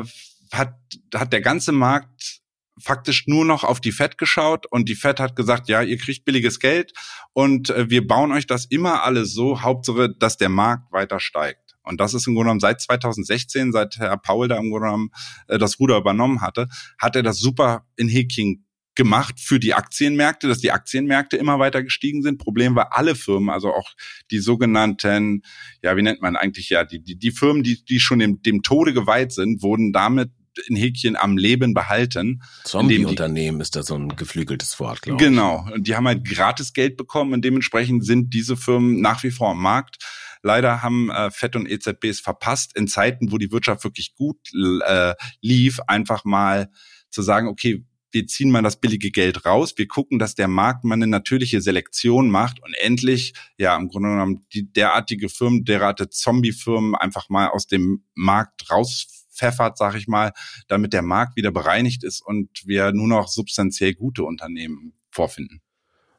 [0.52, 0.74] hat,
[1.14, 2.42] hat der ganze Markt
[2.78, 6.26] faktisch nur noch auf die Fed geschaut und die Fed hat gesagt, ja, ihr kriegt
[6.26, 6.92] billiges Geld
[7.32, 11.74] und äh, wir bauen euch das immer alles so, Hauptsache, dass der Markt weiter steigt.
[11.84, 15.10] Und das ist im Grunde genommen seit 2016, seit Herr Paul da im Grunde genommen
[15.48, 20.48] äh, das Ruder übernommen hatte, hat er das super in Häkchen gemacht für die Aktienmärkte,
[20.48, 22.38] dass die Aktienmärkte immer weiter gestiegen sind.
[22.38, 23.90] Problem war alle Firmen, also auch
[24.30, 25.42] die sogenannten,
[25.82, 28.62] ja, wie nennt man eigentlich ja, die, die, die Firmen, die, die schon dem, dem
[28.62, 30.30] Tode geweiht sind, wurden damit
[30.66, 32.42] in Häkchen am Leben behalten.
[32.64, 35.28] Zombie-Unternehmen ist da so ein geflügeltes Wort, glaube ich.
[35.28, 35.66] Genau.
[35.72, 39.50] Und die haben halt gratis Geld bekommen und dementsprechend sind diese Firmen nach wie vor
[39.50, 39.96] am Markt.
[40.42, 44.38] Leider haben äh, FED und EZB es verpasst, in Zeiten, wo die Wirtschaft wirklich gut
[44.84, 46.68] äh, lief, einfach mal
[47.10, 50.84] zu sagen, okay, wir ziehen mal das billige Geld raus, wir gucken, dass der Markt
[50.84, 56.10] mal eine natürliche Selektion macht und endlich, ja, im Grunde genommen die derartige Firmen, derartige
[56.10, 60.32] Zombie-Firmen einfach mal aus dem Markt rauspfeffert, sag ich mal,
[60.68, 65.62] damit der Markt wieder bereinigt ist und wir nur noch substanziell gute Unternehmen vorfinden.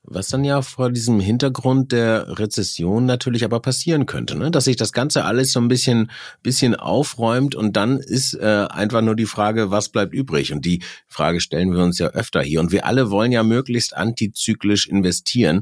[0.05, 4.51] Was dann ja vor diesem Hintergrund der Rezession natürlich aber passieren könnte, ne?
[4.51, 6.11] dass sich das Ganze alles so ein bisschen,
[6.41, 10.51] bisschen aufräumt und dann ist äh, einfach nur die Frage, was bleibt übrig?
[10.51, 12.59] Und die Frage stellen wir uns ja öfter hier.
[12.59, 15.61] Und wir alle wollen ja möglichst antizyklisch investieren.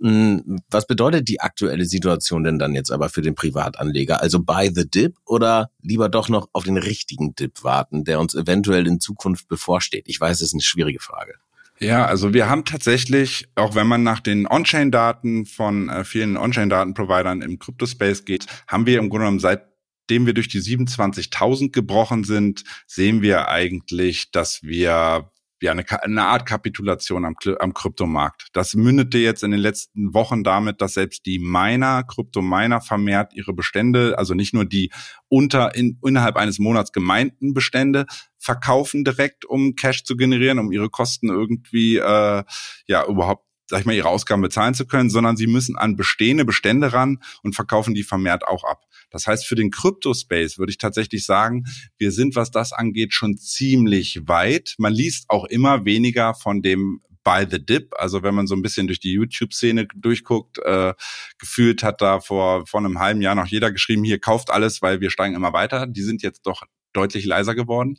[0.00, 4.20] Hm, was bedeutet die aktuelle Situation denn dann jetzt aber für den Privatanleger?
[4.20, 8.34] Also buy the dip oder lieber doch noch auf den richtigen Dip warten, der uns
[8.34, 10.06] eventuell in Zukunft bevorsteht?
[10.08, 11.34] Ich weiß, es ist eine schwierige Frage.
[11.78, 17.42] Ja, also wir haben tatsächlich, auch wenn man nach den On-Chain-Daten von äh, vielen On-Chain-Daten-Providern
[17.42, 22.64] im Crypto-Space geht, haben wir im Grunde genommen seitdem wir durch die 27.000 gebrochen sind,
[22.86, 25.30] sehen wir eigentlich, dass wir
[25.62, 28.48] ja, eine, eine Art Kapitulation am, am Kryptomarkt.
[28.52, 33.54] Das mündete jetzt in den letzten Wochen damit, dass selbst die Miner, Kryptominer vermehrt ihre
[33.54, 34.90] Bestände, also nicht nur die
[35.28, 38.06] unter in, innerhalb eines Monats gemeinten Bestände
[38.38, 42.44] verkaufen direkt, um Cash zu generieren, um ihre Kosten irgendwie äh,
[42.86, 46.44] ja überhaupt sag ich mal, ihre Ausgaben bezahlen zu können, sondern sie müssen an bestehende
[46.44, 48.84] Bestände ran und verkaufen die vermehrt auch ab.
[49.10, 51.64] Das heißt, für den Crypto-Space würde ich tatsächlich sagen,
[51.98, 54.74] wir sind, was das angeht, schon ziemlich weit.
[54.78, 57.92] Man liest auch immer weniger von dem By the Dip.
[57.98, 60.94] Also wenn man so ein bisschen durch die YouTube-Szene durchguckt, äh,
[61.38, 65.00] gefühlt hat da vor, vor einem halben Jahr noch jeder geschrieben, hier kauft alles, weil
[65.00, 65.88] wir steigen immer weiter.
[65.88, 67.98] Die sind jetzt doch deutlich leiser geworden.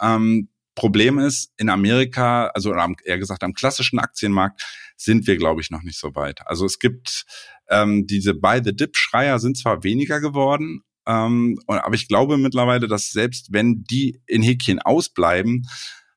[0.00, 2.74] Ähm, Problem ist, in Amerika, also
[3.04, 4.62] eher gesagt am klassischen Aktienmarkt,
[4.96, 6.46] sind wir, glaube ich, noch nicht so weit.
[6.46, 7.26] Also es gibt
[7.68, 13.10] ähm, diese Buy the Dip-Schreier sind zwar weniger geworden, ähm, aber ich glaube mittlerweile, dass
[13.10, 15.66] selbst wenn die in Häkchen ausbleiben,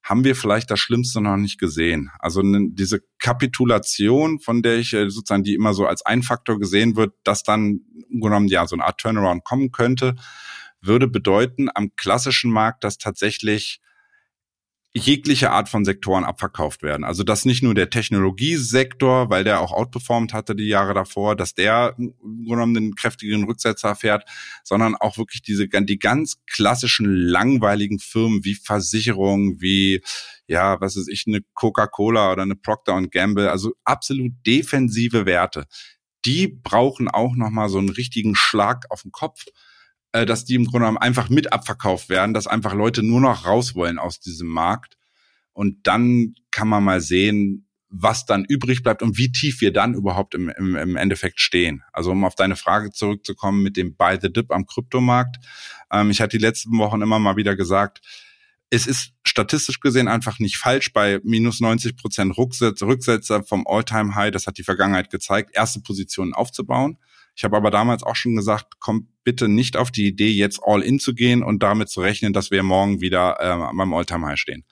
[0.04, 2.12] haben wir vielleicht das Schlimmste noch nicht gesehen.
[2.20, 6.96] Also diese Kapitulation, von der ich äh, sozusagen, die immer so als ein Faktor gesehen
[6.96, 10.16] wird, dass dann genommen ja so eine Art Turnaround kommen könnte,
[10.82, 13.82] würde bedeuten am klassischen Markt, dass tatsächlich
[14.98, 17.04] jegliche Art von Sektoren abverkauft werden.
[17.04, 21.54] Also dass nicht nur der Technologiesektor, weil der auch outperformed hatte die Jahre davor, dass
[21.54, 24.26] der genommen den kräftigen Rücksetzer fährt,
[24.64, 30.02] sondern auch wirklich diese die ganz klassischen langweiligen Firmen wie Versicherungen, wie
[30.48, 35.66] ja, was ist ich, eine Coca-Cola oder eine Procter Gamble, also absolut defensive Werte.
[36.26, 39.46] Die brauchen auch nochmal so einen richtigen Schlag auf den Kopf
[40.18, 43.46] äh, dass die im Grunde genommen einfach mit abverkauft werden, dass einfach Leute nur noch
[43.46, 44.98] raus wollen aus diesem Markt.
[45.54, 49.94] Und dann kann man mal sehen, was dann übrig bleibt und wie tief wir dann
[49.94, 51.84] überhaupt im, im, im Endeffekt stehen.
[51.94, 55.38] Also um auf deine Frage zurückzukommen mit dem Buy the Dip am Kryptomarkt.
[55.92, 58.02] Ähm, ich hatte die letzten Wochen immer mal wieder gesagt,
[58.70, 64.46] es ist statistisch gesehen einfach nicht falsch bei minus 90 Prozent Rücksetzer vom All-Time-High, das
[64.46, 66.98] hat die Vergangenheit gezeigt, erste Positionen aufzubauen.
[67.38, 70.82] Ich habe aber damals auch schon gesagt, kommt bitte nicht auf die Idee, jetzt all
[70.82, 74.40] in zu gehen und damit zu rechnen, dass wir morgen wieder äh, beim Alltime High
[74.40, 74.66] stehen.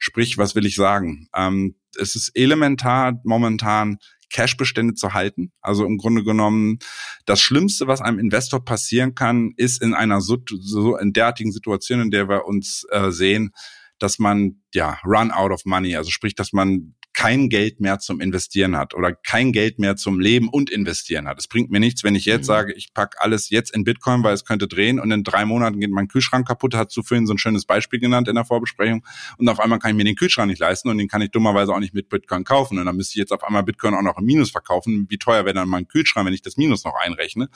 [0.00, 1.28] Sprich, was will ich sagen?
[1.32, 3.98] Ähm, es ist elementar momentan
[4.30, 5.52] Cash-Bestände zu halten.
[5.60, 6.80] Also im Grunde genommen,
[7.24, 12.00] das Schlimmste, was einem Investor passieren kann, ist in einer so, so in derartigen Situation,
[12.00, 13.52] in der wir uns äh, sehen,
[14.00, 18.20] dass man ja run out of money, also sprich, dass man kein Geld mehr zum
[18.20, 21.38] Investieren hat oder kein Geld mehr zum Leben und Investieren hat.
[21.38, 22.46] Es bringt mir nichts, wenn ich jetzt mhm.
[22.46, 25.80] sage, ich pack alles jetzt in Bitcoin, weil es könnte drehen und in drei Monaten
[25.80, 26.74] geht mein Kühlschrank kaputt.
[26.74, 29.04] Hast du vorhin so ein schönes Beispiel genannt in der Vorbesprechung
[29.36, 31.72] und auf einmal kann ich mir den Kühlschrank nicht leisten und den kann ich dummerweise
[31.72, 34.18] auch nicht mit Bitcoin kaufen und dann müsste ich jetzt auf einmal Bitcoin auch noch
[34.18, 35.06] im Minus verkaufen.
[35.08, 37.48] Wie teuer wäre dann mein Kühlschrank, wenn ich das Minus noch einrechne?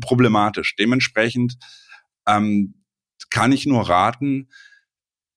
[0.00, 0.76] Problematisch.
[0.76, 1.56] Dementsprechend
[2.26, 2.74] ähm,
[3.30, 4.48] kann ich nur raten,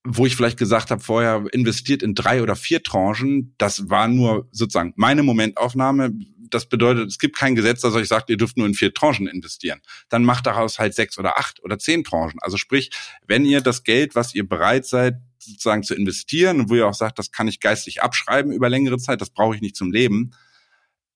[0.09, 4.47] wo ich vielleicht gesagt habe vorher, investiert in drei oder vier Tranchen, das war nur
[4.51, 6.11] sozusagen meine Momentaufnahme.
[6.49, 9.27] Das bedeutet, es gibt kein Gesetz, das euch sagt, ihr dürft nur in vier Tranchen
[9.27, 9.81] investieren.
[10.07, 12.39] Dann macht daraus halt sechs oder acht oder zehn Tranchen.
[12.41, 12.89] Also sprich,
[13.27, 17.19] wenn ihr das Geld, was ihr bereit seid, sozusagen zu investieren, wo ihr auch sagt,
[17.19, 20.31] das kann ich geistig abschreiben über längere Zeit, das brauche ich nicht zum Leben,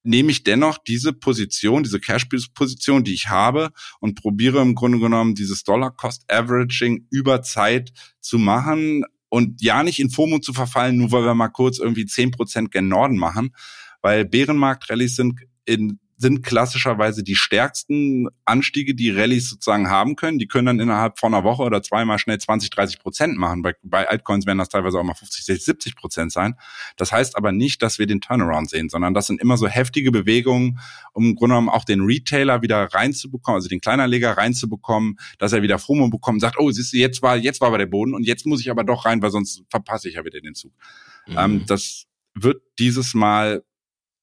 [0.04, 5.36] nehme ich dennoch diese Position, diese Cash-Position, die ich habe und probiere im Grunde genommen
[5.36, 11.24] dieses Dollar-Cost-Averaging über Zeit zu machen und ja nicht in FOMO zu verfallen, nur weil
[11.24, 13.56] wir mal kurz irgendwie zehn Prozent gen Norden machen,
[14.02, 20.38] weil Bärenmarkt-Rallyes sind in sind klassischerweise die stärksten Anstiege, die Rallyes sozusagen haben können.
[20.38, 23.64] Die können dann innerhalb von einer Woche oder zweimal schnell 20, 30 Prozent machen.
[23.64, 26.56] Bei, bei Altcoins werden das teilweise auch mal 50, 60, 70 Prozent sein.
[26.96, 30.12] Das heißt aber nicht, dass wir den Turnaround sehen, sondern das sind immer so heftige
[30.12, 30.80] Bewegungen,
[31.14, 35.64] um im Grunde genommen auch den Retailer wieder reinzubekommen, also den Kleinanleger reinzubekommen, dass er
[35.64, 38.14] wieder FOMO bekommt und sagt, oh, siehst du, jetzt war, jetzt war aber der Boden
[38.14, 40.72] und jetzt muss ich aber doch rein, weil sonst verpasse ich ja wieder den Zug.
[41.28, 41.36] Mhm.
[41.38, 42.06] Ähm, das
[42.36, 43.64] wird dieses Mal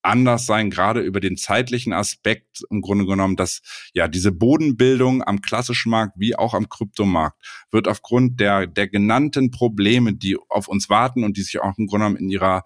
[0.03, 3.61] anders sein, gerade über den zeitlichen Aspekt im Grunde genommen, dass
[3.93, 7.41] ja diese Bodenbildung am klassischen Markt wie auch am Kryptomarkt
[7.71, 11.87] wird aufgrund der, der genannten Probleme, die auf uns warten und die sich auch im
[11.87, 12.65] Grunde genommen in ihrer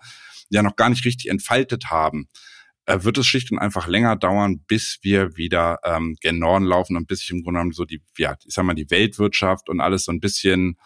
[0.50, 2.28] ja noch gar nicht richtig entfaltet haben,
[2.86, 6.96] äh, wird es schlicht und einfach länger dauern, bis wir wieder ähm, gen Norden laufen
[6.96, 9.80] und bis sich im Grunde genommen so die, ja, ich sag mal, die Weltwirtschaft und
[9.80, 10.76] alles so ein bisschen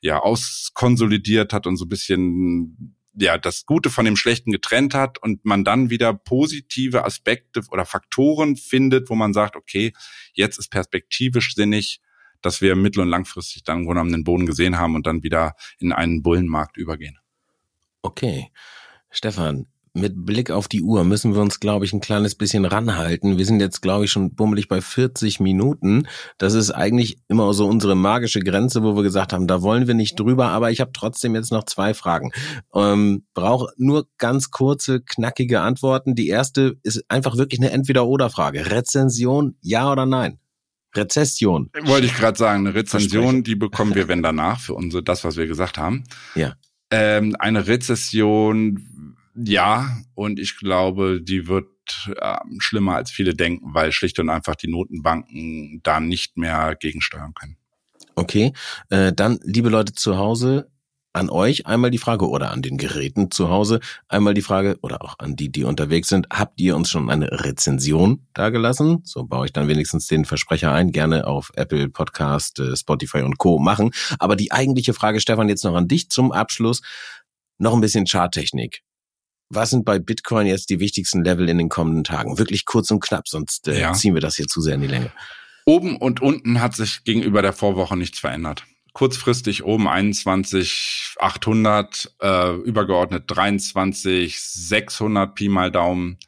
[0.00, 5.18] ja auskonsolidiert hat und so ein bisschen ja das Gute von dem Schlechten getrennt hat
[5.18, 9.92] und man dann wieder positive Aspekte oder Faktoren findet, wo man sagt, okay,
[10.32, 12.00] jetzt ist perspektivisch sinnig,
[12.42, 15.92] dass wir mittel- und langfristig dann Grunde den Boden gesehen haben und dann wieder in
[15.92, 17.18] einen Bullenmarkt übergehen.
[18.02, 18.50] Okay.
[19.10, 23.38] Stefan, mit Blick auf die Uhr müssen wir uns, glaube ich, ein kleines bisschen ranhalten.
[23.38, 26.06] Wir sind jetzt, glaube ich, schon bummelig bei 40 Minuten.
[26.38, 29.94] Das ist eigentlich immer so unsere magische Grenze, wo wir gesagt haben, da wollen wir
[29.94, 30.48] nicht drüber.
[30.48, 32.30] Aber ich habe trotzdem jetzt noch zwei Fragen.
[32.74, 36.14] Ähm, Brauche nur ganz kurze, knackige Antworten.
[36.14, 38.70] Die erste ist einfach wirklich eine Entweder-Oder-Frage.
[38.70, 40.38] Rezension, ja oder nein?
[40.94, 41.70] Rezession.
[41.82, 45.36] Wollte ich gerade sagen, eine Rezension, die bekommen wir, wenn danach, für unsere, das, was
[45.36, 46.04] wir gesagt haben.
[46.34, 46.54] Ja.
[46.90, 48.95] Ähm, eine Rezession
[49.36, 51.68] ja, und ich glaube, die wird
[52.16, 57.34] äh, schlimmer als viele denken, weil schlicht und einfach die Notenbanken da nicht mehr gegensteuern
[57.34, 57.56] können.
[58.14, 58.52] Okay,
[58.88, 60.70] äh, dann, liebe Leute zu Hause,
[61.12, 65.02] an euch einmal die Frage oder an den Geräten zu Hause einmal die Frage oder
[65.02, 66.26] auch an die, die unterwegs sind.
[66.30, 69.00] Habt ihr uns schon eine Rezension dagelassen?
[69.04, 70.92] So baue ich dann wenigstens den Versprecher ein.
[70.92, 73.58] Gerne auf Apple Podcast, äh, Spotify und Co.
[73.58, 73.92] machen.
[74.18, 76.82] Aber die eigentliche Frage, Stefan, jetzt noch an dich zum Abschluss.
[77.58, 78.82] Noch ein bisschen Charttechnik
[79.48, 82.38] was sind bei Bitcoin jetzt die wichtigsten Level in den kommenden Tagen?
[82.38, 83.92] Wirklich kurz und knapp, sonst äh, ja.
[83.92, 85.10] ziehen wir das hier zu sehr in die Länge.
[85.64, 88.64] Oben und unten hat sich gegenüber der Vorwoche nichts verändert.
[88.92, 96.18] Kurzfristig oben 21,800, äh, übergeordnet 23,600 Pi mal Daumen.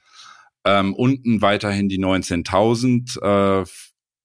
[0.65, 3.63] Ähm, unten weiterhin die 19.000.
[3.63, 3.65] Äh,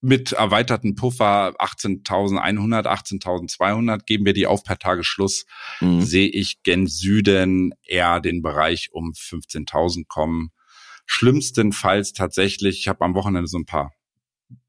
[0.04, 5.46] mit erweiterten Puffer 18.100, 18.200 geben wir die auf per Tagesschluss,
[5.80, 6.02] mhm.
[6.02, 10.52] sehe ich gen Süden eher den Bereich um 15.000 kommen.
[11.06, 13.94] Schlimmstenfalls tatsächlich, ich habe am Wochenende so ein paar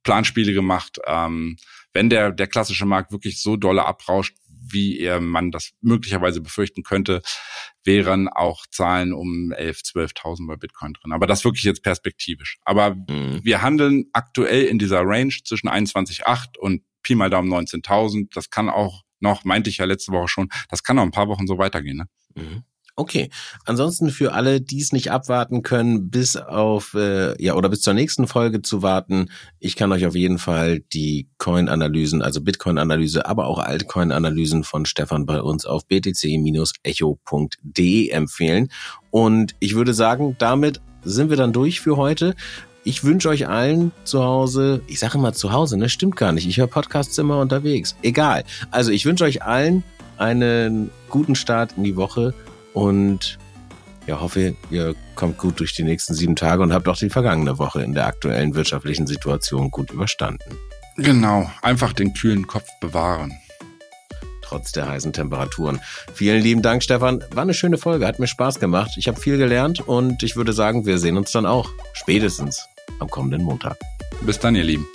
[0.05, 1.57] Planspiele gemacht, ähm,
[1.93, 4.37] wenn der, der klassische Markt wirklich so dolle abrauscht,
[4.73, 7.23] wie er man das möglicherweise befürchten könnte,
[7.85, 11.13] wären auch Zahlen um 11, 12.000 bei Bitcoin drin.
[11.13, 12.59] Aber das wirklich jetzt perspektivisch.
[12.65, 13.41] Aber mhm.
[13.43, 18.29] wir handeln aktuell in dieser Range zwischen 21,8 und Pi mal Daumen 19.000.
[18.33, 21.29] Das kann auch noch, meinte ich ja letzte Woche schon, das kann noch ein paar
[21.29, 21.99] Wochen so weitergehen.
[21.99, 22.07] Ne?
[22.35, 22.65] Mhm.
[22.97, 23.29] Okay.
[23.65, 27.93] Ansonsten für alle, die es nicht abwarten können, bis auf äh, ja oder bis zur
[27.93, 33.47] nächsten Folge zu warten, ich kann euch auf jeden Fall die Coin-Analysen, also Bitcoin-Analyse, aber
[33.47, 36.29] auch Altcoin-Analysen von Stefan bei uns auf btc-echo.de
[38.11, 38.69] empfehlen.
[39.11, 42.37] Und ich würde sagen, damit sind wir dann durch für heute.
[42.85, 46.47] Ich wünsche euch allen zu Hause, ich sage immer zu Hause, ne, stimmt gar nicht.
[46.47, 47.97] Ich höre Podcasts immer unterwegs.
[48.03, 48.45] Egal.
[48.71, 49.83] Also ich wünsche euch allen
[50.17, 52.35] einen guten Start in die Woche
[52.75, 53.39] und
[54.07, 57.59] ja, hoffe, ihr kommt gut durch die nächsten sieben Tage und habt auch die vergangene
[57.59, 60.59] Woche in der aktuellen wirtschaftlichen Situation gut überstanden.
[60.97, 63.33] Genau, einfach den kühlen Kopf bewahren.
[64.43, 65.81] Trotz der heißen Temperaturen.
[66.13, 67.25] Vielen lieben Dank, Stefan.
[67.33, 68.93] War eine schöne Folge, hat mir Spaß gemacht.
[68.97, 72.69] Ich habe viel gelernt und ich würde sagen, wir sehen uns dann auch spätestens
[73.01, 73.79] am kommenden Montag.
[74.21, 74.87] Bis dann, ihr Lieben.